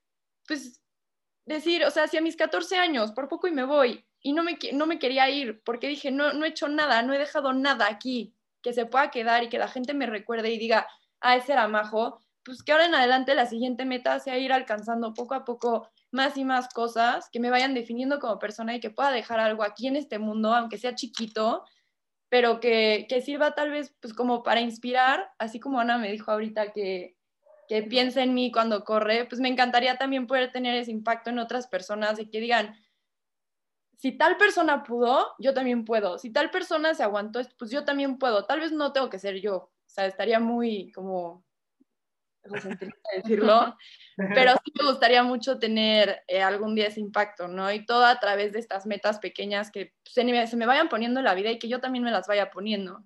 [0.47, 0.78] pues,
[1.49, 4.43] decir, o sea, si a mis 14 años, por poco y me voy, y no
[4.43, 7.53] me, no me quería ir porque dije, no, no he hecho nada, no he dejado
[7.53, 10.87] nada aquí que se pueda quedar y que la gente me recuerde y diga,
[11.21, 15.13] ah, ese era majo, pues que ahora en adelante la siguiente meta sea ir alcanzando
[15.13, 18.89] poco a poco más y más cosas que me vayan definiendo como persona y que
[18.89, 21.63] pueda dejar algo aquí en este mundo, aunque sea chiquito,
[22.29, 26.31] pero que, que sirva tal vez pues como para inspirar, así como Ana me dijo
[26.31, 27.15] ahorita que,
[27.69, 31.37] que piensa en mí cuando corre, pues me encantaría también poder tener ese impacto en
[31.37, 32.75] otras personas y que digan,
[33.95, 36.17] si tal persona pudo, yo también puedo.
[36.17, 38.45] Si tal persona se aguantó, pues yo también puedo.
[38.45, 39.55] Tal vez no tengo que ser yo.
[39.55, 41.45] O sea, estaría muy como
[43.15, 43.77] decirlo,
[44.33, 47.71] pero sí me gustaría mucho tener eh, algún día ese impacto, ¿no?
[47.71, 51.19] Y todo a través de estas metas pequeñas que se me, se me vayan poniendo
[51.19, 53.03] en la vida y que yo también me las vaya poniendo.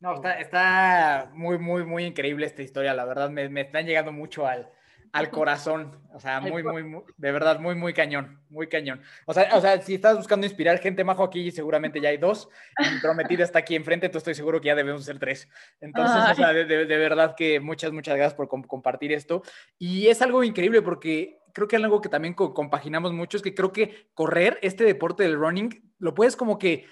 [0.00, 4.12] No, está, está muy, muy, muy increíble esta historia, la verdad, me, me están llegando
[4.12, 4.70] mucho al,
[5.16, 5.98] al corazón.
[6.12, 9.00] O sea, muy, muy, muy, de verdad, muy, muy cañón, muy cañón.
[9.24, 12.50] O sea, o sea, si estás buscando inspirar gente majo aquí, seguramente ya hay dos.
[12.78, 15.48] Mi prometida está aquí enfrente, tú estoy seguro que ya debemos ser tres.
[15.80, 19.42] Entonces, o sea, de, de, verdad que muchas, muchas gracias por compartir esto.
[19.78, 23.72] Y es algo increíble porque creo que algo que también compaginamos mucho es que creo
[23.72, 26.84] que correr, este deporte del running, lo puedes como que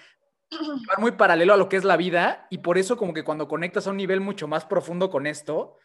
[0.97, 3.87] muy paralelo a lo que es la vida y por eso como que cuando conectas
[3.87, 5.77] a un nivel mucho más profundo con esto,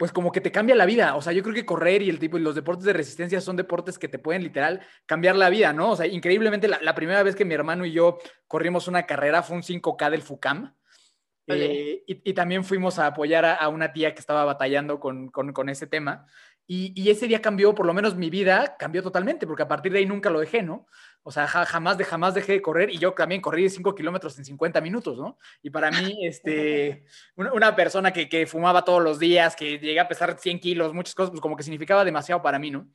[0.00, 1.14] pues como que te cambia la vida.
[1.14, 3.56] O sea, yo creo que correr y el tipo y los deportes de resistencia son
[3.56, 5.90] deportes que te pueden literal cambiar la vida, ¿no?
[5.90, 8.16] O sea, increíblemente la, primera vez que mi hermano y yo
[8.46, 10.74] corrimos una carrera fue un 5K del FUCAM.
[11.48, 15.86] Eh, y, también fuimos a apoyar a, una tía que estaba batallando con, con, ese
[15.86, 16.24] tema.
[16.66, 19.92] Y, y, ese día cambió, por lo menos mi vida cambió totalmente, porque a partir
[19.92, 20.86] de ahí nunca lo dejé, ¿no?
[21.22, 24.44] O sea, jamás, de, jamás dejé de correr y yo también corrí 5 kilómetros en
[24.44, 25.38] 50 minutos, ¿no?
[25.62, 27.04] Y para mí, este,
[27.36, 31.14] una, persona que, que, fumaba todos los días, que llega a pesar 100 kilos, muchas
[31.14, 32.88] cosas, pues como que significaba demasiado para mí, ¿no?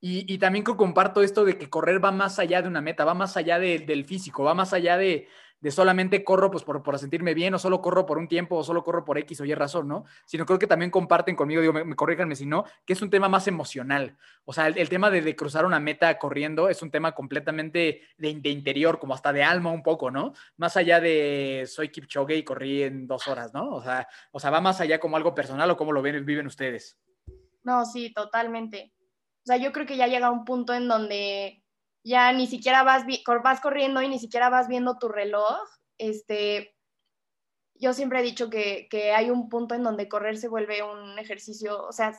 [0.00, 3.14] Y, y también comparto esto de que correr va más allá de una meta, va
[3.14, 5.26] más allá del físico, va más allá de,
[5.60, 8.64] de solamente corro pues por, por sentirme bien o solo corro por un tiempo o
[8.64, 10.04] solo corro por X o Y razón, ¿no?
[10.26, 13.28] Sino creo que también comparten conmigo, digo, me, me si no, que es un tema
[13.28, 14.16] más emocional.
[14.44, 18.50] O sea, el, tema de, cruzar una meta corriendo es un tema completamente de, de,
[18.50, 20.34] interior, como hasta de alma un poco, ¿no?
[20.56, 23.70] Más allá de soy Kipchoge y corrí en dos horas, ¿no?
[23.70, 26.46] O sea, o sea va más allá como algo personal o cómo lo ven, viven
[26.46, 26.98] ustedes.
[27.64, 28.92] No, sí, totalmente.
[29.42, 31.62] O sea, yo creo que ya llega un punto en donde
[32.06, 33.04] ya ni siquiera vas,
[33.42, 35.58] vas corriendo y ni siquiera vas viendo tu reloj.
[35.98, 36.76] Este,
[37.74, 41.84] yo siempre he dicho que, hay un punto en donde correr se vuelve un ejercicio,
[41.84, 42.16] o sea,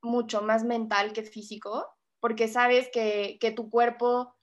[0.00, 1.86] mucho más mental que físico,
[2.20, 4.34] porque sabes que, que tu cuerpo,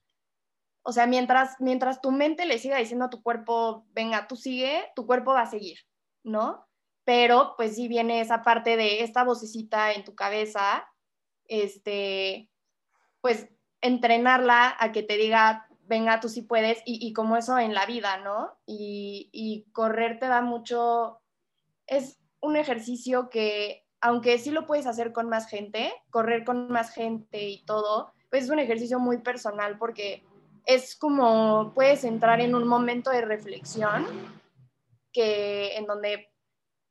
[0.84, 4.92] o sea, mientras, mientras tu mente le siga diciendo a tu cuerpo, venga, tú sigue,
[4.96, 5.80] tu cuerpo va a seguir,
[6.24, 6.68] ¿no?
[7.06, 10.88] Pero pues sí viene esa parte de esta vocecita en tu cabeza,
[11.48, 12.52] este,
[13.22, 13.50] pues
[13.86, 18.18] entrenarla a que te diga, venga, tú sí puedes, y, como eso en la vida,
[18.18, 18.58] ¿no?
[18.66, 21.22] Y, correr te da mucho,
[21.86, 26.92] es un ejercicio que, aunque sí lo puedes hacer con más gente, correr con más
[26.92, 30.24] gente y todo, pues es un ejercicio muy personal porque
[30.66, 34.06] es como puedes entrar en un momento de reflexión
[35.14, 36.32] que en donde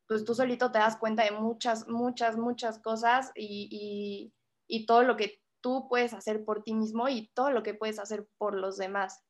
[0.07, 4.31] pues tú solito te das cuenta de muchas, muchas, muchas cosas y,
[4.67, 7.97] y todo lo que tú puedes hacer por ti mismo y todo lo que puedes
[7.97, 9.25] hacer por los demás.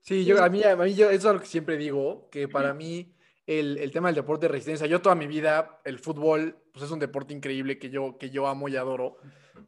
[0.00, 2.74] Sí, yo, a mí, a mí yo, eso es lo que siempre digo, que para
[2.74, 3.14] mí
[3.46, 6.90] el, el, tema del deporte de resistencia, yo toda mi vida, el fútbol, pues es
[6.90, 9.18] un deporte increíble que yo, que yo amo y adoro,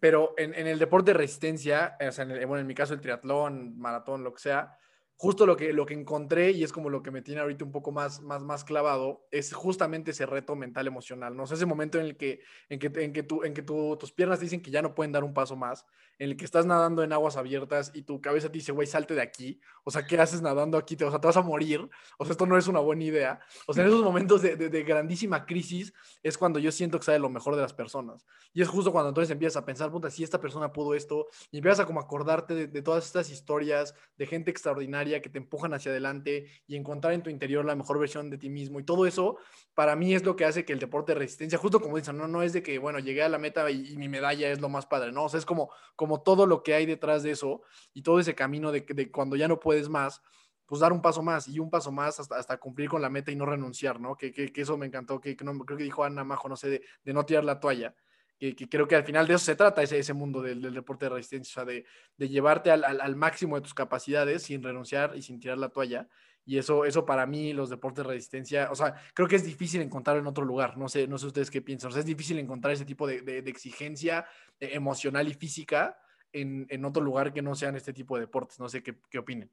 [0.01, 3.01] pero en, en el deporte de resistencia, o sea, en bueno, en mi caso el
[3.01, 4.77] triatlón, maratón, lo que sea,
[5.21, 7.73] justo lo que, lo que encontré y es como lo que me tiene ahorita un
[7.73, 11.43] poco más, más, más clavado, es justamente ese reto mental emocional, ¿no?
[11.43, 12.41] O ese momento en el que,
[12.71, 15.23] en que, en que, tú, en que tus piernas dicen que ya no pueden dar
[15.23, 15.85] un paso más,
[16.19, 19.15] en el que estás nadando en aguas abiertas y tu cabeza te dice, güey, salte
[19.15, 20.95] de aquí, o sea, ¿qué haces nadando aquí?
[20.95, 23.41] o sea, te vas a morir, o sea, esto no es una buena idea.
[23.67, 25.93] O sea, en esos momentos de, de, grandísima crisis
[26.23, 28.25] es cuando yo siento que sale lo mejor de las personas.
[28.55, 31.59] Y es justo cuando entonces empiezas a pensar, puta, si esta persona pudo esto, y
[31.59, 35.75] empiezas a como acordarte de, de todas estas historias de gente extraordinaria que te empujan
[35.75, 38.79] hacia adelante y encontrar en tu interior la mejor versión de ti mismo.
[38.79, 39.39] Y todo eso,
[39.75, 42.29] para mí, es lo que hace que el deporte de resistencia, justo como dicen, no,
[42.29, 44.87] no es de que, bueno, llegué a la meta y, mi medalla es lo más
[44.87, 48.03] padre, no, o sea, es como, como todo lo que hay detrás de eso y
[48.03, 50.23] todo ese camino de, de cuando ya no puedes más,
[50.67, 53.33] pues dar un paso más y un paso más hasta, hasta cumplir con la meta
[53.33, 54.17] y no renunciar, ¿no?
[54.17, 57.13] Que, que, eso me encantó, que, creo que dijo Ana Majo, no sé, de, de
[57.13, 57.95] no tirar la toalla
[58.41, 61.05] que, creo que al final de eso se trata ese, ese mundo del, del deporte
[61.05, 61.85] de resistencia, o sea, de,
[62.17, 66.09] de llevarte al, al, máximo de tus capacidades sin renunciar y sin tirar la toalla.
[66.47, 69.83] Y eso, eso para mí, los deportes de resistencia, o sea, creo que es difícil
[69.83, 70.79] encontrar en otro lugar.
[70.79, 71.91] No sé, no sé ustedes qué piensan.
[71.91, 74.27] O sea, es difícil encontrar ese tipo de, de, exigencia
[74.59, 75.99] eh, emocional y física
[76.33, 78.59] en, en, otro lugar que no sean este tipo de deportes.
[78.59, 79.51] No sé qué, qué opinen.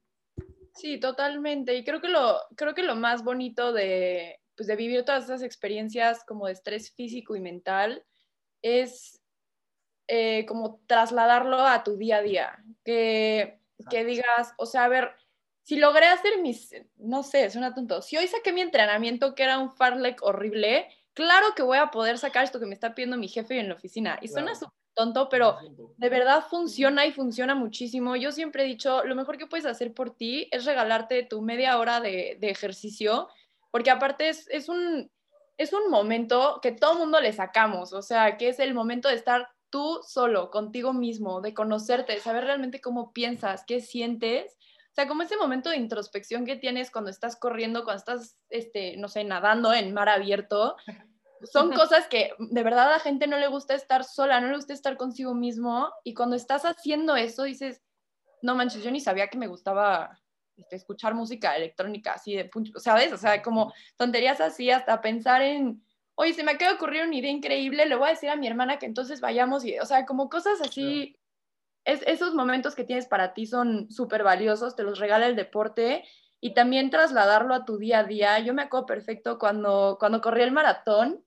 [0.74, 1.74] Sí, totalmente.
[1.76, 5.42] Y creo que lo, creo que lo más bonito de, pues, de vivir todas esas
[5.42, 8.02] experiencias como de estrés físico y mental
[8.62, 9.20] es
[10.06, 15.12] eh, como trasladarlo a tu día a día, que, que digas, o sea, a ver,
[15.62, 19.58] si logré hacer mis, no sé, suena tonto, si hoy saqué mi entrenamiento que era
[19.58, 23.28] un farlek horrible, claro que voy a poder sacar esto que me está pidiendo mi
[23.28, 24.18] jefe en la oficina.
[24.22, 25.58] Y suena súper tonto, pero
[25.96, 28.16] de verdad funciona y funciona muchísimo.
[28.16, 31.78] Yo siempre he dicho, lo mejor que puedes hacer por ti es regalarte tu media
[31.78, 33.28] hora de, de ejercicio,
[33.70, 35.10] porque aparte es, es, un,
[35.58, 39.16] es un momento que todo mundo le sacamos, o sea, que es el momento de
[39.16, 44.56] estar tú solo, contigo mismo, de conocerte, de saber realmente cómo piensas, qué sientes.
[44.92, 48.96] O sea, como ese momento de introspección que tienes cuando estás corriendo, cuando estás, este,
[48.96, 50.76] no sé, nadando en mar abierto.
[51.52, 54.56] Son cosas que de verdad a la gente no le gusta estar sola, no le
[54.56, 55.92] gusta estar consigo mismo.
[56.02, 57.82] Y cuando estás haciendo eso, dices,
[58.42, 60.18] no manches, yo ni sabía que me gustaba
[60.58, 63.12] este, escuchar música electrónica así de punto, ¿sabes?
[63.12, 65.82] O sea, como tonterías así, hasta pensar en,
[66.16, 68.46] oye, se me acaba de ocurrir una idea increíble, le voy a decir a mi
[68.46, 71.16] hermana que entonces vayamos, y, o sea, como cosas así,
[71.84, 76.04] es, esos momentos que tienes para ti son súper valiosos, te los regala el deporte
[76.40, 78.38] y también trasladarlo a tu día a día.
[78.40, 81.24] Yo me acuerdo perfecto cuando, cuando corrí el maratón,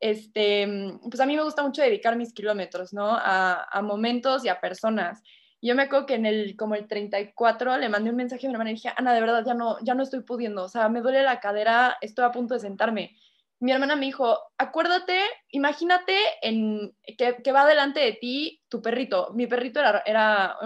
[0.00, 3.10] este, pues a mí me gusta mucho dedicar mis kilómetros, ¿no?
[3.10, 5.22] A, a momentos y a personas
[5.64, 8.54] yo me acuerdo que en el, como el 34, le mandé un mensaje a mi
[8.54, 11.00] hermana y dije, Ana, de verdad, ya no, ya no estoy pudiendo, o sea, me
[11.00, 13.16] duele la cadera, estoy a punto de sentarme.
[13.60, 15.18] Mi hermana me dijo, acuérdate,
[15.52, 19.32] imagínate en, que, que va delante de ti tu perrito.
[19.32, 20.56] Mi perrito era, era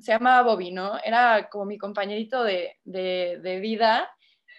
[0.00, 0.98] se llamaba Bobby, ¿no?
[1.04, 4.10] Era como mi compañerito de, de, vida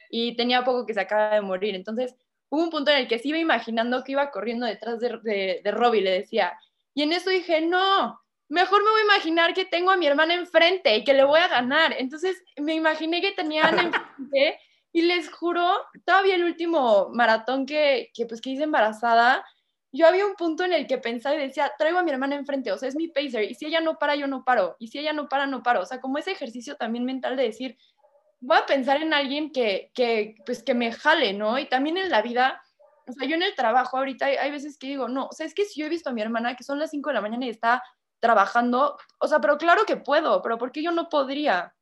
[0.10, 1.76] y tenía poco que se acaba de morir.
[1.76, 2.16] Entonces,
[2.48, 5.60] hubo un punto en el que se iba imaginando que iba corriendo detrás de, de,
[5.62, 6.58] de Robbie, le decía.
[6.94, 8.22] Y en eso dije, no,
[8.52, 11.40] mejor me voy a imaginar que tengo a mi hermana enfrente y que le voy
[11.40, 11.96] a ganar.
[11.98, 14.60] Entonces me imaginé que tenía enfrente
[14.92, 15.66] y les juro,
[16.06, 19.46] todavía el último maratón que, que, pues que hice embarazada,
[19.94, 22.74] yo había un punto en el que pensaba y decía, traigo a mi hermana enfrente,
[22.74, 25.00] o sea, es mi pacer, y si ella no para, yo no paro, y si
[25.00, 25.82] ella no para, no paro.
[25.82, 27.78] O sea, como ese ejercicio también mental de decir,
[28.42, 31.58] voy a pensar en alguien que, que pues que me jale, ¿no?
[31.58, 32.62] Y también en la vida,
[33.08, 35.46] o sea, yo en el trabajo ahorita hay, hay veces que digo, no, o sea,
[35.46, 37.22] es que si yo he visto a mi hermana que son las 5 de la
[37.22, 37.82] mañana y está
[38.22, 41.76] trabajando, o sea, pero claro que puedo, pero ¿por qué yo no podría?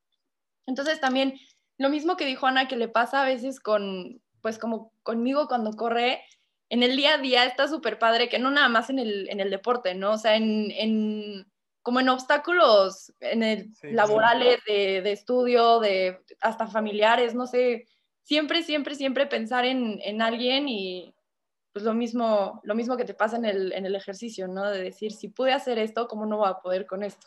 [0.66, 1.40] Entonces también
[1.78, 5.74] lo mismo que dijo Ana, que le pasa a veces con, pues como conmigo cuando
[5.74, 6.24] corre,
[6.70, 9.40] en el día a día está súper padre, que no nada más en el, en
[9.40, 10.14] el deporte, ¿no?
[10.14, 11.46] O sea, en, en
[11.82, 17.86] como en obstáculos en el, laborales, De, de, estudio, de hasta familiares, no sé,
[18.24, 21.14] siempre, siempre, siempre pensar en, en alguien y,
[21.80, 24.70] pues lo mismo, lo mismo que te pasa en el, en el ejercicio, ¿no?
[24.70, 27.26] De decir, si pude hacer esto, ¿cómo no voy a poder con esto?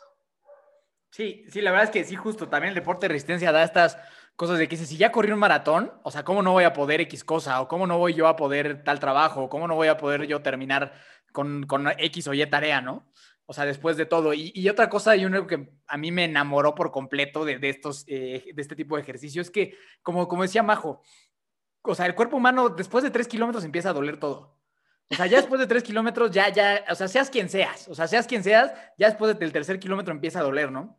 [1.09, 3.97] Sí, sí, la verdad es que sí, justo, también el deporte de resistencia da estas
[4.35, 7.01] cosas de que si ya corrí un maratón, o sea, ¿cómo no voy a poder
[7.01, 7.61] X cosa?
[7.61, 9.41] ¿O cómo no voy yo a poder tal trabajo?
[9.41, 10.93] ¿O cómo no voy a poder yo terminar
[11.31, 13.07] con, con X o Y tarea, ¿no?
[13.47, 14.35] O sea, después de todo.
[14.35, 18.05] Y, otra cosa, y uno que a mí me enamoró por completo de, de estos,
[18.07, 21.01] eh, de este tipo de ejercicios, es que, como, como decía Majo,
[21.83, 24.57] o sea, el cuerpo humano después de tres kilómetros empieza a doler todo.
[25.11, 27.93] O sea, ya después de tres kilómetros, ya, ya, o sea, seas quien seas, o
[27.93, 30.97] sea, seas quien seas, ya después del tercer kilómetro empieza a doler, ¿no?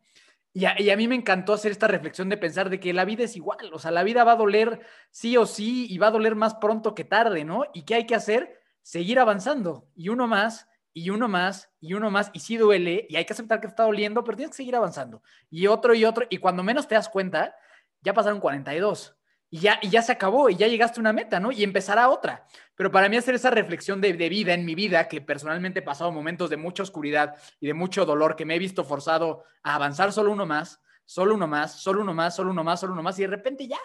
[0.57, 3.35] Y a, mí me encantó hacer esta reflexión de pensar de que la vida es
[3.35, 6.37] igual, o sea, la vida va a doler sí o sí y va a doler
[6.37, 7.64] más pronto que tarde, ¿no?
[7.74, 8.61] ¿Y qué hay que hacer?
[8.80, 13.16] Seguir avanzando y uno más y uno más y uno más y sí duele y
[13.16, 16.24] hay que aceptar que está doliendo, pero tienes que seguir avanzando y otro y otro
[16.30, 17.57] y cuando menos te das cuenta,
[18.03, 19.16] ya pasaron 42
[19.55, 21.52] y ya, se acabó y ya llegaste a una meta, ¿no?
[21.52, 22.44] Y empezará otra.
[22.74, 26.11] Pero para mí hacer esa reflexión de, vida en mi vida, que personalmente he pasado
[26.11, 30.12] momentos de mucha oscuridad y de mucho dolor, que me he visto forzado a avanzar
[30.12, 33.16] solo uno más, solo uno más, solo uno más, solo uno más, solo uno más,
[33.20, 33.78] y de repente ya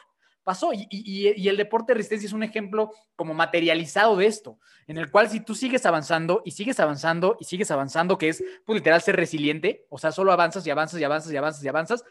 [0.43, 0.71] pasó.
[0.73, 4.57] Y el deporte de resistencia es un ejemplo como materializado de esto,
[4.87, 8.43] en el cual si tú sigues avanzando y sigues avanzando y sigues avanzando, que es
[8.65, 11.67] pues, literal ser resiliente, o sea, solo avanzas y avanzas y avanzas y avanzas y
[11.67, 12.03] avanzas,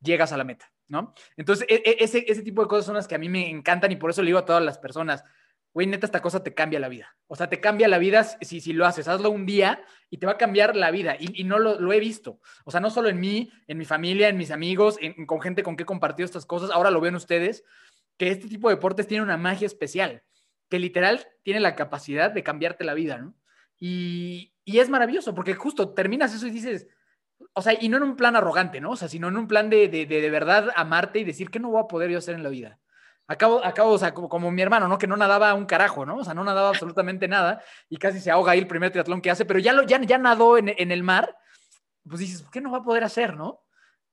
[0.00, 1.14] llegas a la meta, ¿no?
[1.36, 3.92] Entonces, e, e, ese, ese tipo de cosas son las que a mí me encantan
[3.92, 5.24] y por eso le digo a todas las personas,
[5.76, 7.14] güey, neta, esta cosa te cambia la vida.
[7.26, 9.08] O sea, te cambia la vida si, si lo haces.
[9.08, 11.16] Hazlo un día y te va a cambiar la vida.
[11.20, 12.40] Y, no lo, lo, he visto.
[12.64, 15.62] O sea, no solo en mí, en mi familia, en mis amigos, en, con gente
[15.62, 16.70] con que he compartido estas cosas.
[16.70, 17.62] Ahora lo ven ustedes,
[18.16, 20.22] que este tipo de deportes tiene una magia especial,
[20.70, 23.34] que literal tiene la capacidad de cambiarte la vida, ¿no?
[23.78, 26.86] Y, y es maravilloso, porque justo terminas eso y dices,
[27.52, 28.90] o sea, y no en un plan arrogante, ¿no?
[28.90, 31.58] O sea, sino en un plan de, de, de, de verdad amarte y decir, ¿qué
[31.58, 32.78] no voy a poder yo hacer en la vida?
[33.28, 34.98] Acabo, acabo, o sea, como, como, mi hermano, ¿no?
[34.98, 36.18] Que no nadaba un carajo, ¿no?
[36.18, 39.30] O sea, no nadaba absolutamente nada y casi se ahoga ahí el primer triatlón que
[39.30, 41.36] hace, pero ya, lo, ya, ya nadó en, en el mar,
[42.08, 43.65] pues dices, ¿qué no va a poder hacer, no?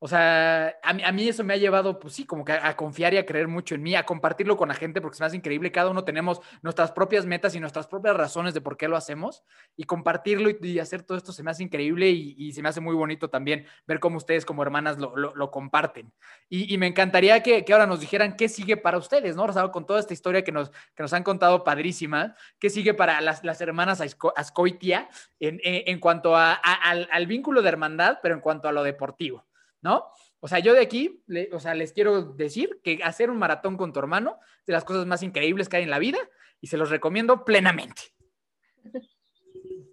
[0.05, 3.17] O sea, a mí, eso me ha llevado, pues sí, como que a, confiar y
[3.17, 5.71] a creer mucho en mí, a compartirlo con la gente, porque se me hace increíble.
[5.71, 9.43] Cada uno tenemos nuestras propias metas y nuestras propias razones de por qué lo hacemos.
[9.77, 12.81] Y compartirlo y, hacer todo esto se me hace increíble y, y, se me hace
[12.81, 16.11] muy bonito también ver cómo ustedes como hermanas lo, lo, comparten.
[16.49, 19.45] Y, me encantaría que, ahora nos dijeran qué sigue para ustedes, ¿no?
[19.45, 22.93] O sea, con toda esta historia que nos, que nos han contado padrísima, qué sigue
[22.93, 24.01] para las, las hermanas
[24.35, 25.07] Ascoitia
[25.39, 29.45] en, en, cuanto a, al vínculo de hermandad, pero en cuanto a lo deportivo.
[29.83, 30.05] ¿No?
[30.39, 33.77] O sea, yo de aquí, le, o sea, les quiero decir que hacer un maratón
[33.77, 36.17] con tu hermano es de las cosas más increíbles que hay en la vida
[36.59, 38.01] y se los recomiendo plenamente.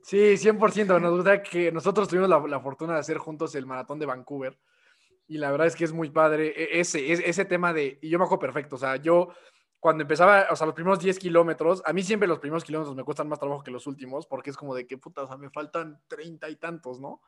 [0.02, 1.00] Sí, 100%.
[1.00, 4.58] Nos gusta que nosotros tuvimos la, la, fortuna de hacer juntos el maratón de Vancouver
[5.28, 8.18] y la verdad es que es muy padre e, ese, ese, tema de, y yo
[8.18, 9.28] me acuerdo perfecto, o sea, yo
[9.78, 13.04] cuando empezaba, o sea, los primeros 10 kilómetros, a mí siempre los primeros kilómetros me
[13.04, 15.48] cuestan más trabajo que los últimos porque es como de que puta, o sea, me
[15.48, 17.22] faltan 30 y tantos, ¿no?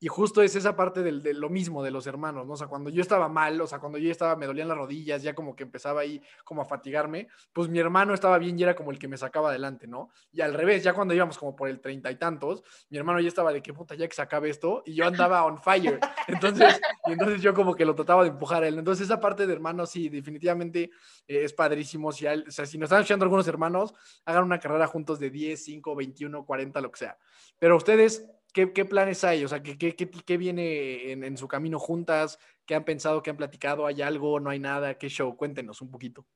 [0.00, 2.52] Y justo es esa parte del, de lo mismo de los hermanos, ¿no?
[2.52, 5.22] O sea, cuando yo estaba mal, o sea, cuando yo estaba, me dolían las rodillas,
[5.22, 8.76] ya como que empezaba ahí como a fatigarme, pues mi hermano estaba bien y era
[8.76, 10.10] como el que me sacaba adelante, ¿no?
[10.32, 13.28] Y al revés, ya cuando íbamos como por el treinta y tantos, mi hermano ya
[13.28, 15.98] estaba de qué puta, ya que se acabe esto, y yo andaba on fire.
[16.28, 18.78] Entonces, y entonces yo como que lo trataba de empujar a él.
[18.78, 20.90] Entonces, esa parte de hermanos, sí, definitivamente
[21.26, 22.12] eh, es padrísimo.
[22.12, 23.94] Si, hay, o sea, si nos están escuchando algunos hermanos,
[24.26, 27.16] hagan una carrera juntos de 10, 5, 21, 40, lo que sea.
[27.58, 29.44] Pero ustedes, ¿Qué, ¿qué, planes hay?
[29.44, 32.38] O sea, ¿qué, qué, qué viene en, en, su camino juntas?
[32.66, 33.22] ¿Qué han pensado?
[33.22, 33.86] ¿Qué han platicado?
[33.86, 34.40] ¿Hay algo?
[34.40, 34.94] ¿No hay nada?
[34.94, 35.36] ¿Qué show?
[35.36, 36.26] Cuéntenos un poquito.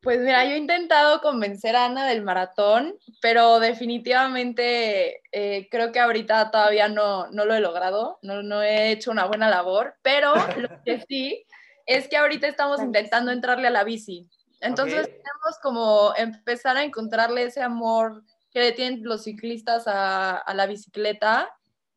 [0.00, 5.98] Pues mira, yo he intentado convencer a Ana del maratón, pero definitivamente eh, creo que
[5.98, 10.34] ahorita todavía no, no lo he logrado, no, no he hecho una buena labor, pero
[10.56, 11.44] lo que sí
[11.84, 14.28] es que ahorita estamos intentando entrarle a la bici.
[14.60, 15.14] Entonces okay.
[15.14, 20.66] tenemos como empezar a encontrarle ese amor que le tienen los ciclistas a, a la
[20.66, 21.50] bicicleta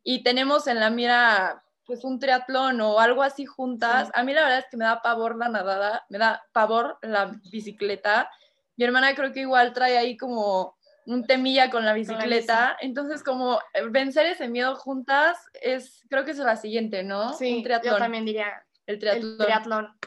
[0.04, 4.08] y tenemos en la mira pues un triatlón o algo así juntas.
[4.08, 4.12] Sí.
[4.16, 7.32] A mí la verdad es que me da pavor la nadada, me da pavor la
[7.52, 8.30] bicicleta.
[8.78, 12.78] Mi hermana creo que igual trae ahí como un temilla con la bicicleta.
[12.80, 17.34] Entonces, como vencer ese miedo juntas es, creo que es la siguiente, ¿no?
[17.34, 17.94] Sí, un triatlón.
[17.96, 19.32] yo también diría el triatlón.
[19.32, 19.98] El triatlón.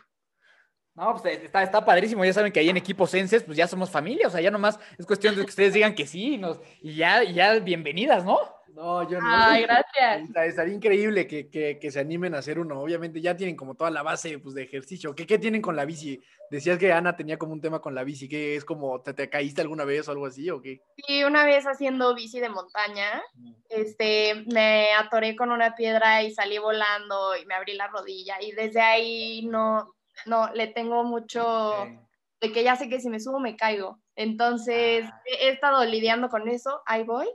[0.95, 2.24] No, pues está, está padrísimo.
[2.24, 4.28] Ya saben que ahí en equipos senses, pues ya somos familia.
[4.28, 7.24] O sea, ya nomás es cuestión de que ustedes digan que sí nos, y, ya,
[7.24, 8.38] y ya bienvenidas, ¿no?
[8.75, 9.29] No, yo no.
[9.31, 10.29] Ay, gracias.
[10.35, 12.81] Estaría increíble que, que, que, se animen a hacer uno.
[12.81, 15.14] Obviamente ya tienen como toda la base pues, de ejercicio.
[15.14, 16.20] ¿Qué, ¿Qué, tienen con la bici?
[16.51, 18.29] Decías que Ana tenía como un tema con la bici.
[18.29, 20.81] ¿Qué es como, te, te caíste alguna vez o algo así o qué?
[21.07, 23.22] Sí, una vez haciendo bici de montaña,
[23.68, 28.43] este, me atoré con una piedra y salí volando y me abrí la rodilla.
[28.43, 29.95] Y desde ahí no,
[30.27, 32.01] no, le tengo mucho okay.
[32.41, 34.01] de que ya sé que si me subo me caigo.
[34.16, 35.22] Entonces ah.
[35.27, 36.83] he, he estado lidiando con eso.
[36.87, 37.29] Ahí voy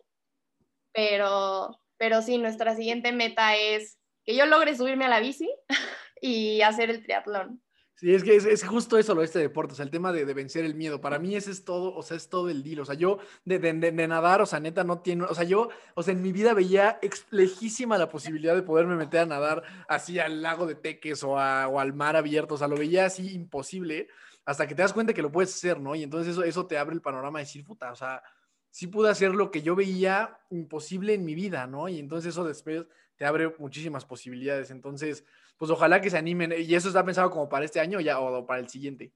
[0.94, 5.50] pero, pero sí, nuestra siguiente meta es que yo logre subirme a la bici
[6.22, 7.62] y hacer el triatlón.
[8.00, 10.24] Sí, es que es, justo eso lo de este deporte, o sea, el tema de,
[10.24, 11.02] de, vencer el miedo.
[11.02, 12.80] Para mí ese es todo, o sea, es todo el deal.
[12.80, 15.68] O sea, yo de, de, de, nadar, o sea, neta, no tiene, o sea, yo,
[15.96, 16.98] o sea, en mi vida veía
[17.30, 21.68] lejísima la posibilidad de poderme meter a nadar así al lago de Teques o, a,
[21.68, 24.08] o al mar abierto, o sea, lo veía así imposible
[24.46, 25.94] hasta que te das cuenta que lo puedes hacer, ¿no?
[25.94, 28.24] Y entonces eso, eso te abre el panorama de decir, puta, o sea,
[28.72, 31.88] sí pude hacer lo que yo veía imposible en mi vida, ¿no?
[31.90, 34.72] Y entonces eso después te abre muchísimas posibilidades.
[34.72, 35.26] Entonces,
[35.58, 36.54] pues ojalá que se animen.
[36.58, 39.12] ¿Y eso está pensado como para este año ya o para el siguiente?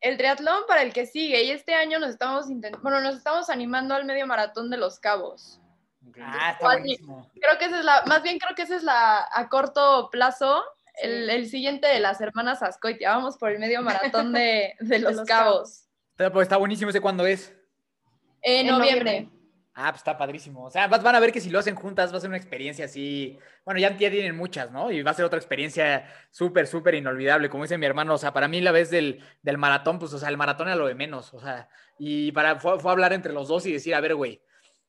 [0.00, 1.44] El triatlón para el que sigue.
[1.44, 2.46] Y este año nos estamos
[2.82, 5.60] bueno, nos estamos animando al medio maratón de los cabos.
[6.08, 6.22] Okay.
[6.26, 7.30] Ah, está buenísimo.
[7.40, 10.62] Creo que esa es la, más bien creo que esa es la a corto plazo.
[11.00, 13.10] El, el, siguiente de las hermanas Ascoitia.
[13.10, 15.88] Vamos por el medio maratón de, de, los, de los, cabos.
[16.16, 16.32] cabos.
[16.32, 17.52] Pues está buenísimo ese cuándo es.
[18.44, 19.28] Eh, en noviembre.
[19.76, 20.66] Ah, pues está padrísimo.
[20.66, 22.84] O sea, van a ver que si lo hacen juntas va a ser una experiencia
[22.84, 23.36] así.
[23.64, 24.92] Bueno, ya, ya tienen muchas, ¿no?
[24.92, 27.50] Y va a ser otra experiencia súper, súper inolvidable.
[27.50, 30.18] Como dice mi hermano, o sea, para mí la vez del, del maratón, pues, o
[30.18, 31.34] sea, el maratón era lo de menos.
[31.34, 31.68] O sea,
[31.98, 34.40] y para, fue, fue hablar entre los dos y decir, a ver, güey,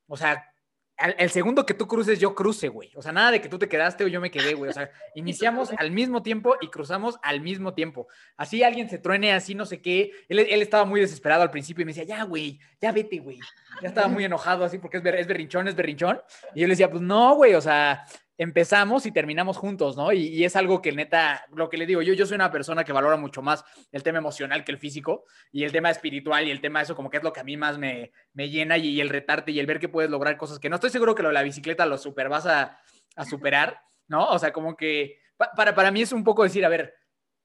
[0.07, 0.53] o sea,
[0.97, 2.91] al- el segundo que tú cruces, yo cruce, güey.
[2.95, 4.69] O sea, nada de que tú te quedaste o yo me quedé, güey.
[4.69, 8.07] O sea, iniciamos al mismo tiempo y cruzamos al mismo tiempo.
[8.37, 10.11] Así alguien se truene, así no sé qué.
[10.29, 13.39] Él, él estaba muy desesperado al principio y me decía, ya, güey, ya vete, güey.
[13.81, 16.21] Ya estaba muy enojado así porque es, ber- es berrinchón, es berrinchón.
[16.53, 18.05] Y yo le decía, pues no, güey, o sea,
[18.37, 20.11] empezamos y terminamos juntos, ¿no?
[20.11, 22.83] Y, y es algo que neta, lo que le digo, yo, yo soy una persona
[22.83, 26.51] que valora mucho más el tema emocional que el físico y el tema espiritual y
[26.51, 28.77] el tema de eso como que es lo que a mí más me, me llena
[28.77, 31.15] y, y el retarte y el ver que puedes lograr cosas que no estoy seguro
[31.15, 32.79] que lo de la bicicleta lo super vas a,
[33.15, 34.27] a superar, ¿no?
[34.27, 36.93] O sea, como que pa- para, para mí es un poco decir, a ver,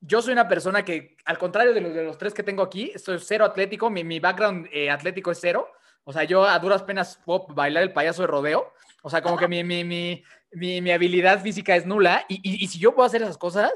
[0.01, 2.93] yo soy una persona que, al contrario de los, de los tres que tengo aquí,
[2.97, 5.69] soy cero atlético, mi, mi background eh, atlético es cero,
[6.05, 8.73] o sea, yo a duras penas puedo bailar el payaso de rodeo,
[9.03, 12.67] o sea, como que mi, mi, mi, mi, mi habilidad física es nula y, y,
[12.69, 13.71] si yo puedo hacer esas cosas,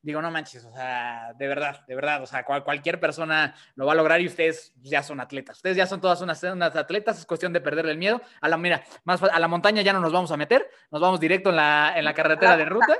[0.00, 3.86] digo, no manches, o sea, de verdad, de verdad, o sea, cual- cualquier persona lo
[3.86, 5.56] va a lograr y ustedes ya son atletas.
[5.56, 8.20] Ustedes ya son todas unas, unas atletas, es cuestión de perderle el miedo.
[8.40, 11.18] A la, mira, más a la montaña ya no nos vamos a meter, nos vamos
[11.20, 12.96] directo en la, en la carretera de ruta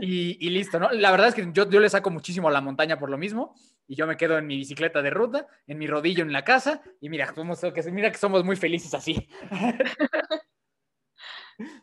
[0.00, 0.90] y, y listo, ¿no?
[0.92, 3.54] La verdad es que yo, yo le saco muchísimo a la montaña por lo mismo
[3.86, 6.80] y yo me quedo en mi bicicleta de ruta, en mi rodillo en la casa
[7.00, 7.60] y mira, somos,
[7.92, 9.28] mira que somos muy felices así.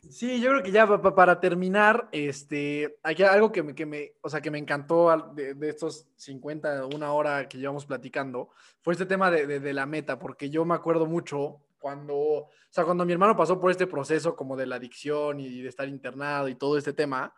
[0.10, 3.86] Sí, yo creo que ya pa- pa- para terminar, este, aquí algo que me, que
[3.86, 8.50] me, o sea, que me encantó de, de estos 50, una hora que llevamos platicando,
[8.82, 12.50] fue este tema de, de- de la meta, porque yo me acuerdo mucho cuando, o
[12.70, 15.88] sea, cuando mi hermano pasó por este proceso como de la adicción y de estar
[15.88, 17.34] internado y todo este tema,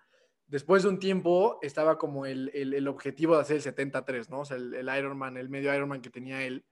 [0.48, 4.42] después de un tiempo estaba como el, el, el objetivo de hacer el 73, ¿no?
[4.42, 6.66] O sea, el, el Ironman, el medio Ironman que tenía él.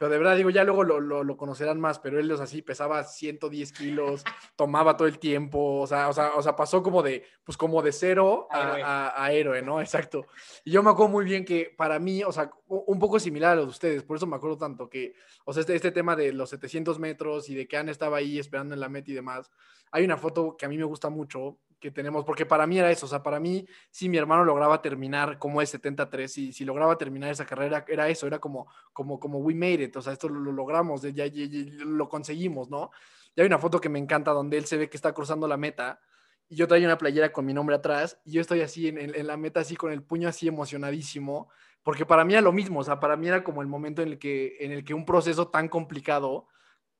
[0.00, 2.46] Pero de verdad, digo, ya luego lo, lo, lo conocerán más, pero él, o sea,
[2.46, 4.24] sí, pesaba 110 kilos,
[4.56, 7.82] tomaba todo el tiempo, o sea, o sea, o sea pasó como de, pues como
[7.82, 8.82] de cero a, A héroe.
[8.82, 9.78] a- a héroe, ¿no?
[9.82, 10.24] Exacto.
[10.64, 13.56] Y yo me acuerdo muy bien que para mí, o sea, un poco similar a
[13.56, 15.12] los de ustedes, por eso me acuerdo tanto que,
[15.44, 18.38] o sea, este, este tema de los 700 metros y de que Ana estaba ahí
[18.38, 19.50] esperando en la meta y demás,
[19.92, 22.90] hay una foto que a mí me gusta mucho que tenemos, porque para mí era
[22.90, 26.64] eso, o sea, para mí, si mi hermano lograba terminar como es 73, y si
[26.64, 30.12] lograba terminar esa carrera, era eso, era como, como, como we made it, o sea,
[30.12, 32.90] esto lo, lo logramos, ya, ya- ya- lo conseguimos, ¿no?
[33.34, 35.56] Y hay una foto que me encanta donde él se ve que está cruzando la
[35.56, 36.00] meta
[36.48, 39.14] y yo traigo una playera con mi nombre atrás y yo estoy así en, en-
[39.14, 41.48] en la meta, así con el puño así emocionadísimo,
[41.82, 44.08] porque para mí era lo mismo, o sea, para mí era como el momento en
[44.08, 46.46] el que, en el que un proceso tan complicado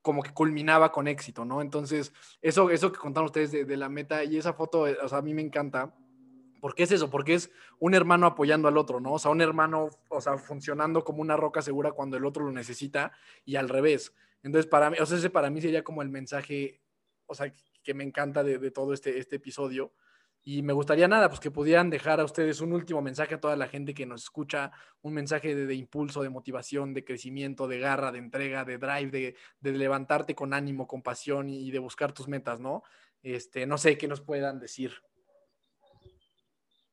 [0.01, 1.61] como que culminaba con éxito, ¿no?
[1.61, 5.19] Entonces, eso, eso que contaron ustedes de, la meta y esa foto, eh, o sea,
[5.19, 5.93] a mí me encanta.
[6.59, 7.09] ¿Por qué es eso?
[7.09, 9.13] Porque es un hermano apoyando al otro, ¿no?
[9.13, 12.51] O sea, un hermano, o sea, funcionando como una roca segura cuando el otro lo
[12.51, 13.11] necesita
[13.45, 14.13] y al revés.
[14.43, 16.81] Entonces, para mí, o sea, ese para mí sería como el mensaje,
[17.25, 17.51] o sea,
[17.83, 19.91] que me encanta de, de todo este, este episodio.
[20.43, 23.55] Y me gustaría nada, pues que pudieran dejar a ustedes un último mensaje a toda
[23.55, 24.71] la gente que nos escucha,
[25.03, 29.35] un mensaje de, impulso, de motivación, de crecimiento, de garra, de entrega, de drive, de,
[29.59, 32.83] de levantarte con ánimo, con pasión y de buscar tus metas, ¿no?
[33.21, 34.93] Este, no sé qué nos puedan decir.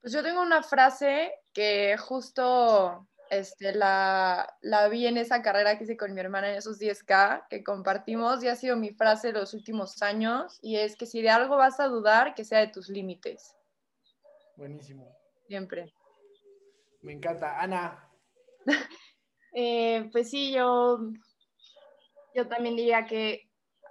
[0.00, 5.84] Pues yo tengo una frase que justo este, la, la vi en esa carrera que
[5.84, 9.54] hice con mi hermana en esos 10K que compartimos y ha sido mi frase los
[9.54, 12.88] últimos años y es que si de algo vas a dudar, que sea de tus
[12.88, 13.54] límites,
[14.56, 15.16] Buenísimo.
[15.46, 15.92] siempre.
[17.02, 17.60] Me encanta.
[17.60, 18.04] Ana,
[19.54, 20.98] Eh, pues sí, yo,
[22.34, 23.48] yo también diría que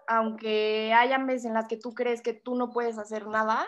[0.08, 3.68] aunque haya veces en las que tú crees que tú no puedes hacer nada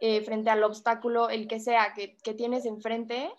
[0.00, 3.32] eh, frente al obstáculo, el que sea que, que tienes enfrente,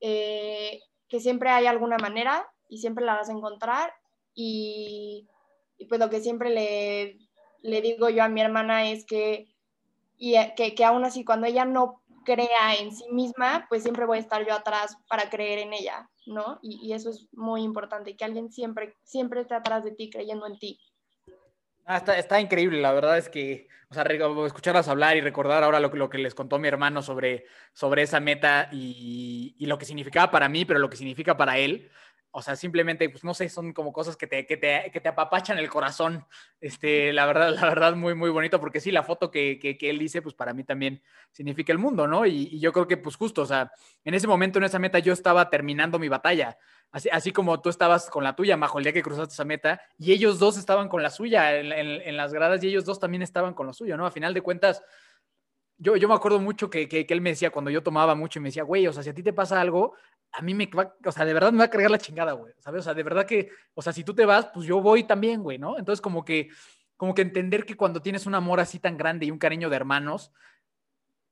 [0.00, 3.92] eh, que siempre hay alguna manera y siempre la vas a encontrar.
[4.34, 5.26] Y,
[5.88, 7.18] pues lo que siempre le,
[7.62, 9.54] le digo yo a mi hermana es que,
[10.16, 14.18] y, que, que aún así cuando ella no crea en sí misma, pues siempre voy
[14.18, 16.58] a estar yo atrás para creer en ella, ¿no?
[16.62, 20.46] Y, y eso es muy importante, que alguien siempre, siempre esté atrás de ti creyendo
[20.46, 20.78] en ti.
[21.90, 24.04] Ah, está, está increíble, la verdad es que, o sea,
[24.46, 28.20] escucharlas hablar y recordar ahora lo, lo que les contó mi hermano sobre, sobre esa
[28.20, 31.90] meta y, y lo que significaba para mí, pero lo que significa para él.
[32.30, 35.08] O sea, simplemente, pues no sé, son como cosas que te, que te, que te
[35.08, 36.26] apapachan el corazón.
[36.60, 39.88] Este, la verdad, la verdad, muy, muy bonito, porque sí, la foto que, que, que
[39.90, 41.02] él dice, pues para mí también
[41.32, 42.26] significa el mundo, ¿no?
[42.26, 43.72] Y, y yo creo que, pues justo, o sea,
[44.04, 46.58] en ese momento, en esa meta, yo estaba terminando mi batalla.
[46.90, 49.80] Así, así como tú estabas con la tuya, Majo, el día que cruzaste esa meta,
[49.98, 53.00] y ellos dos estaban con la suya en, en- en las gradas y ellos dos
[53.00, 54.06] también estaban con lo suyo, ¿no?
[54.06, 54.82] A final de cuentas,
[55.80, 58.38] yo, yo me acuerdo mucho que, que, que él me decía cuando yo tomaba mucho
[58.38, 59.94] y me decía, güey, o sea, si a ti te pasa algo,
[60.32, 62.52] a mí me va, o sea, de verdad me va a cargar la chingada, güey,
[62.58, 62.80] ¿sabes?
[62.80, 65.42] O sea, de verdad que, o sea, si tú te vas, pues yo voy también,
[65.42, 65.78] güey, ¿no?
[65.78, 66.48] Entonces, como que,
[66.96, 69.76] como que entender que cuando tienes un amor así tan grande y un cariño de
[69.76, 70.32] hermanos,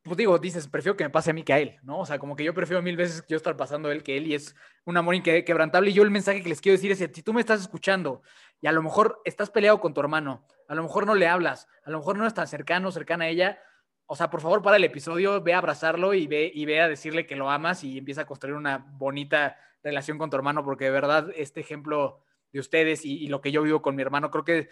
[0.07, 1.99] pues digo, dices, prefiero que me pase a mí que a él, ¿no?
[1.99, 4.29] O sea, como que yo prefiero mil veces yo estar pasando a él que él
[4.29, 5.91] y es un amor inquebrantable.
[5.91, 8.23] Y yo el mensaje que les quiero decir es, si tú me estás escuchando
[8.61, 11.67] y a lo mejor estás peleado con tu hermano, a lo mejor no le hablas,
[11.85, 13.59] a lo mejor no estás cercano, cercana a ella,
[14.07, 16.89] o sea, por favor, para el episodio, ve a abrazarlo y ve, y ve a
[16.89, 20.85] decirle que lo amas y empieza a construir una bonita relación con tu hermano, porque
[20.85, 22.21] de verdad este ejemplo
[22.53, 24.69] de ustedes y, y lo que yo vivo con mi hermano, creo que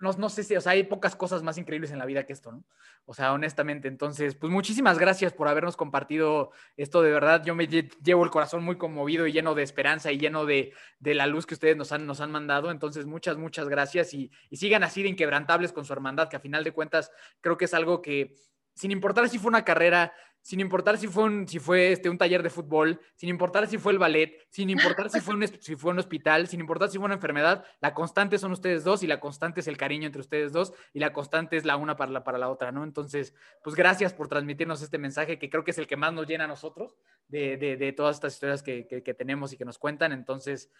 [0.00, 2.32] no, no, sé si, o sea, hay pocas cosas más increíbles en la vida que
[2.32, 2.64] esto, ¿no?
[3.04, 7.66] O sea, honestamente, entonces, pues muchísimas gracias por habernos compartido esto, de verdad, yo me
[7.66, 11.46] llevo el corazón muy conmovido y lleno de esperanza y lleno de, de la luz
[11.46, 15.02] que ustedes nos han, nos han mandado, entonces, muchas, muchas gracias y, y sigan así
[15.02, 18.34] de inquebrantables con su hermandad, que a final de cuentas creo que es algo que,
[18.74, 20.12] sin importar si fue una carrera,
[20.48, 23.76] sin importar si fue un, si fue este, un taller de fútbol, sin importar si
[23.76, 26.96] fue el ballet, sin importar si fue, un, si fue un hospital, sin importar si
[26.96, 30.22] fue una enfermedad, la constante son ustedes dos y la constante es el cariño entre
[30.22, 32.82] ustedes dos y la constante es la una para la, para la otra, ¿no?
[32.82, 36.26] Entonces, pues gracias por transmitirnos este mensaje que creo que es el que más nos
[36.26, 36.96] llena a nosotros
[37.26, 40.12] de, de, todas estas historias que, que, tenemos y que nos cuentan.
[40.12, 40.70] Entonces,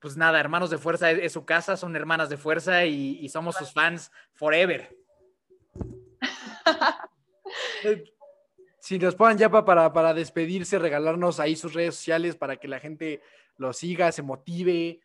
[0.00, 3.28] pues nada, hermanos de fuerza es, es su casa, son hermanas de fuerza y, y
[3.28, 4.92] somos sus fans forever.
[8.84, 12.80] si nos puedan ya para, para despedirse, regalarnos ahí sus redes sociales para que la
[12.80, 13.22] gente
[13.56, 15.00] lo siga, se motive.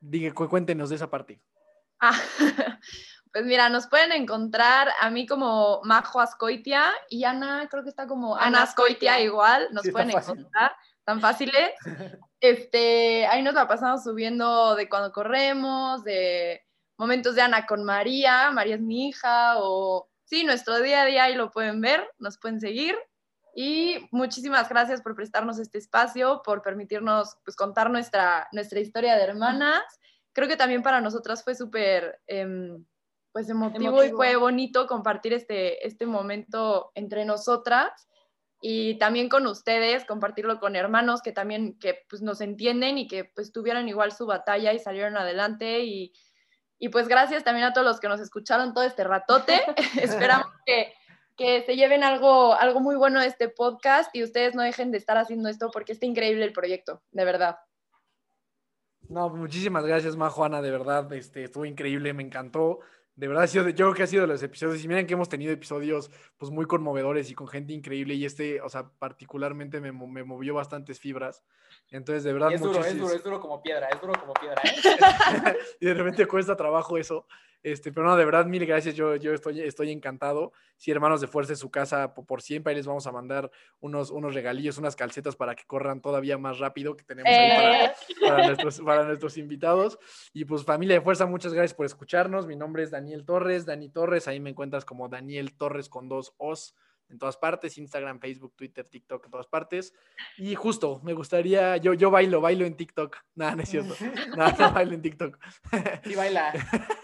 [0.00, 1.42] Diga, cuéntenos de esa parte.
[1.98, 2.16] Ah,
[3.32, 8.06] pues mira, nos pueden encontrar a mí como Majo Ascoitia y Ana, creo que está
[8.06, 10.72] como Ana Ascoitia igual, nos sí, pueden encontrar,
[11.04, 11.72] tan fáciles.
[12.40, 16.60] Este, ahí nos la pasamos subiendo de cuando corremos, de
[16.98, 21.24] momentos de Ana con María, María es mi hija, o sí, nuestro día a día
[21.24, 22.96] ahí lo pueden ver, nos pueden seguir.
[23.54, 29.24] Y muchísimas gracias por prestarnos este espacio, por permitirnos pues, contar nuestra, nuestra historia de
[29.24, 29.82] hermanas.
[30.32, 32.46] Creo que también para nosotras fue súper eh,
[33.30, 38.08] pues emotivo, emotivo, y fue bonito compartir este, este momento entre nosotras
[38.62, 43.26] y también con ustedes, compartirlo con hermanos que también que, pues, nos entienden y que
[43.26, 46.14] pues, tuvieron igual su batalla y salieron adelante y,
[46.82, 49.60] y pues gracias también a todos los que nos escucharon todo este ratote.
[50.02, 50.92] Esperamos que,
[51.36, 54.98] que, se lleven algo, algo muy bueno de este podcast y ustedes no dejen de
[54.98, 57.56] estar haciendo esto porque está increíble el proyecto, de verdad.
[59.08, 62.80] No, muchísimas gracias, Ma Juana, de verdad, este, estuvo increíble, me encantó.
[63.14, 65.52] De verdad, yo creo que ha sido de los episodios, y miren que hemos tenido
[65.52, 70.24] episodios pues muy conmovedores y con gente increíble, y este, o sea, particularmente me, me
[70.24, 71.42] movió bastantes fibras.
[71.90, 74.32] Entonces, de verdad, y es duro, es duro, es duro como piedra, es duro como
[74.32, 74.62] piedra.
[74.64, 75.56] ¿eh?
[75.80, 77.26] y de repente cuesta trabajo eso.
[77.62, 78.94] Este, pero no, de verdad, mil gracias.
[78.94, 80.52] Yo, yo estoy, estoy encantado.
[80.76, 83.50] Si hermanos de fuerza en su casa por, por, siempre, ahí les vamos a mandar
[83.80, 87.84] unos, unos regalillos, unas calcetas para que corran todavía más rápido que tenemos ahí para,
[87.86, 87.92] Eh.
[88.20, 89.98] para, nuestros, para nuestros invitados.
[90.32, 92.46] Y pues, familia de fuerza, muchas gracias por escucharnos.
[92.46, 94.26] Mi nombre es Daniel Torres, Dani Torres.
[94.26, 96.74] Ahí me encuentras como Daniel Torres con dos O's
[97.12, 99.92] en todas partes, Instagram, Facebook, Twitter, TikTok, en todas partes.
[100.38, 103.16] Y justo, me gustaría, yo, yo bailo, bailo en TikTok.
[103.34, 103.94] Nada, no es cierto.
[104.36, 105.38] No, no bailo en TikTok.
[106.04, 106.52] Sí, baila.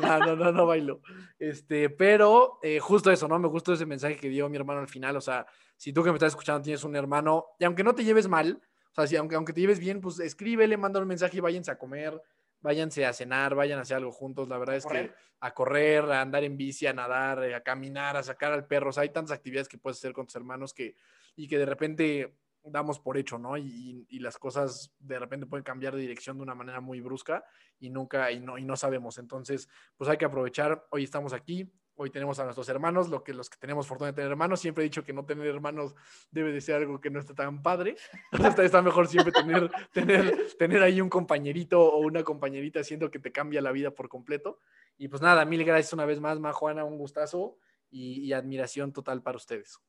[0.00, 1.00] No, no, no, no bailo.
[1.38, 3.38] Este, pero eh, justo eso, ¿no?
[3.38, 5.16] Me gustó ese mensaje que dio mi hermano al final.
[5.16, 5.46] O sea,
[5.76, 8.60] si tú que me estás escuchando tienes un hermano, y aunque no te lleves mal,
[8.90, 11.70] o sea, si, aunque, aunque te lleves bien, pues escríbele, manda un mensaje y váyanse
[11.70, 12.20] a comer,
[12.60, 14.48] váyanse a cenar, vayan a hacer algo juntos.
[14.48, 15.10] La verdad es correr.
[15.10, 18.66] que a correr, a andar en bici, a nadar, eh, a caminar, a sacar al
[18.66, 18.90] perro.
[18.90, 20.96] O sea, hay tantas actividades que puedes hacer con tus hermanos que,
[21.36, 22.34] y que de repente
[22.70, 23.56] damos por hecho, ¿no?
[23.56, 27.44] Y, y, las cosas de repente pueden cambiar de dirección de una manera muy brusca
[27.78, 29.18] y nunca, y no, y no sabemos.
[29.18, 30.86] Entonces, pues hay que aprovechar.
[30.90, 34.14] Hoy estamos aquí, hoy tenemos a nuestros hermanos, lo que los que tenemos fortuna de
[34.14, 34.60] tener hermanos.
[34.60, 35.94] Siempre he dicho que no tener hermanos
[36.30, 37.96] debe de ser algo que no está tan padre.
[38.32, 43.18] Está, está mejor siempre tener, tener, tener ahí un compañerito o una compañerita haciendo que
[43.18, 44.58] te cambia la vida por completo.
[44.98, 47.58] Y pues nada, mil gracias una vez más, Ma Juana, un gustazo
[47.88, 49.80] y admiración total para ustedes.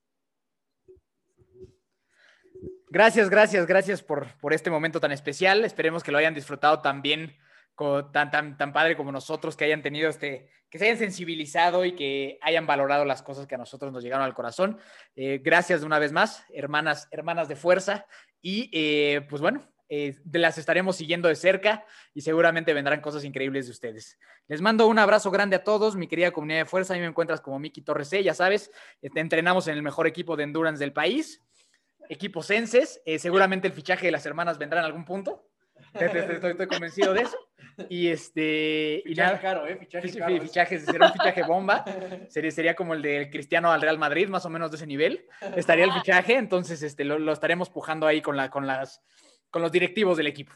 [2.90, 5.66] Gracias, gracias, gracias por, por este momento tan especial.
[5.66, 6.82] Esperemos que lo hayan disfrutado
[7.76, 11.84] con, tan, tan, tan padre como nosotros, que hayan tenido este, que se hayan sensibilizado
[11.84, 14.80] y que hayan valorado las cosas que a nosotros nos llegaron al corazón.
[15.18, 18.06] Eh, gracias una vez más, hermanas, hermanas de fuerza.
[18.42, 21.84] Y eh, pues bueno, eh, las estaremos siguiendo de cerca
[22.14, 24.18] y seguramente vendrán cosas increíbles de ustedes.
[24.48, 26.94] Les mando un abrazo grande a todos, mi querida comunidad de fuerza.
[26.94, 28.72] Ahí me encuentras como Miki Torres C, ya sabes,
[29.02, 31.44] este, entrenamos en el mejor equipo de endurance del país
[32.10, 33.02] equipos senses.
[33.06, 35.48] Eh, seguramente el fichaje de las hermanas vendrá en algún punto.
[35.94, 37.38] Estoy, estoy convencido de eso.
[37.90, 39.02] Y este.
[39.06, 39.78] Fichaje y nada, caro, ¿eh?
[39.78, 40.48] Fichaje, fichaje, caro.
[40.48, 41.86] fichaje, sería un fichaje bomba.
[42.30, 45.26] Sería, sería como el del Cristiano al Real Madrid, más o menos de ese nivel.
[45.56, 49.04] Estaría el fichaje, entonces este, lo, lo estaremos pujando ahí con, la, con, las,
[49.50, 50.54] con los directivos del equipo.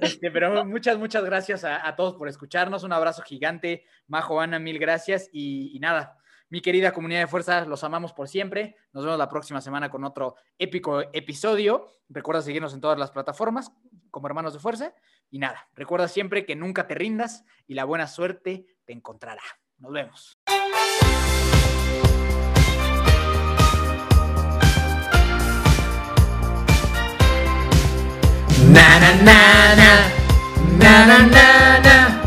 [0.00, 2.82] Este, pero muchas, muchas gracias a, a, todos por escucharnos.
[2.82, 3.84] Un abrazo gigante.
[4.06, 5.28] Majo, Ana, mil gracias.
[5.32, 6.16] Y, y nada,
[6.52, 8.76] Mi querida comunidad de fuerza, los amamos por siempre.
[8.92, 11.86] Nos vemos la próxima semana con otro épico episodio.
[12.10, 13.72] Recuerda seguirnos en todas las plataformas
[14.10, 14.92] como hermanos de fuerza.
[15.30, 19.40] Y nada, recuerda siempre que nunca te rindas y la buena suerte te encontrará.
[19.78, 20.38] Nos vemos.
[28.70, 30.10] Na na na na
[30.78, 32.21] na na na na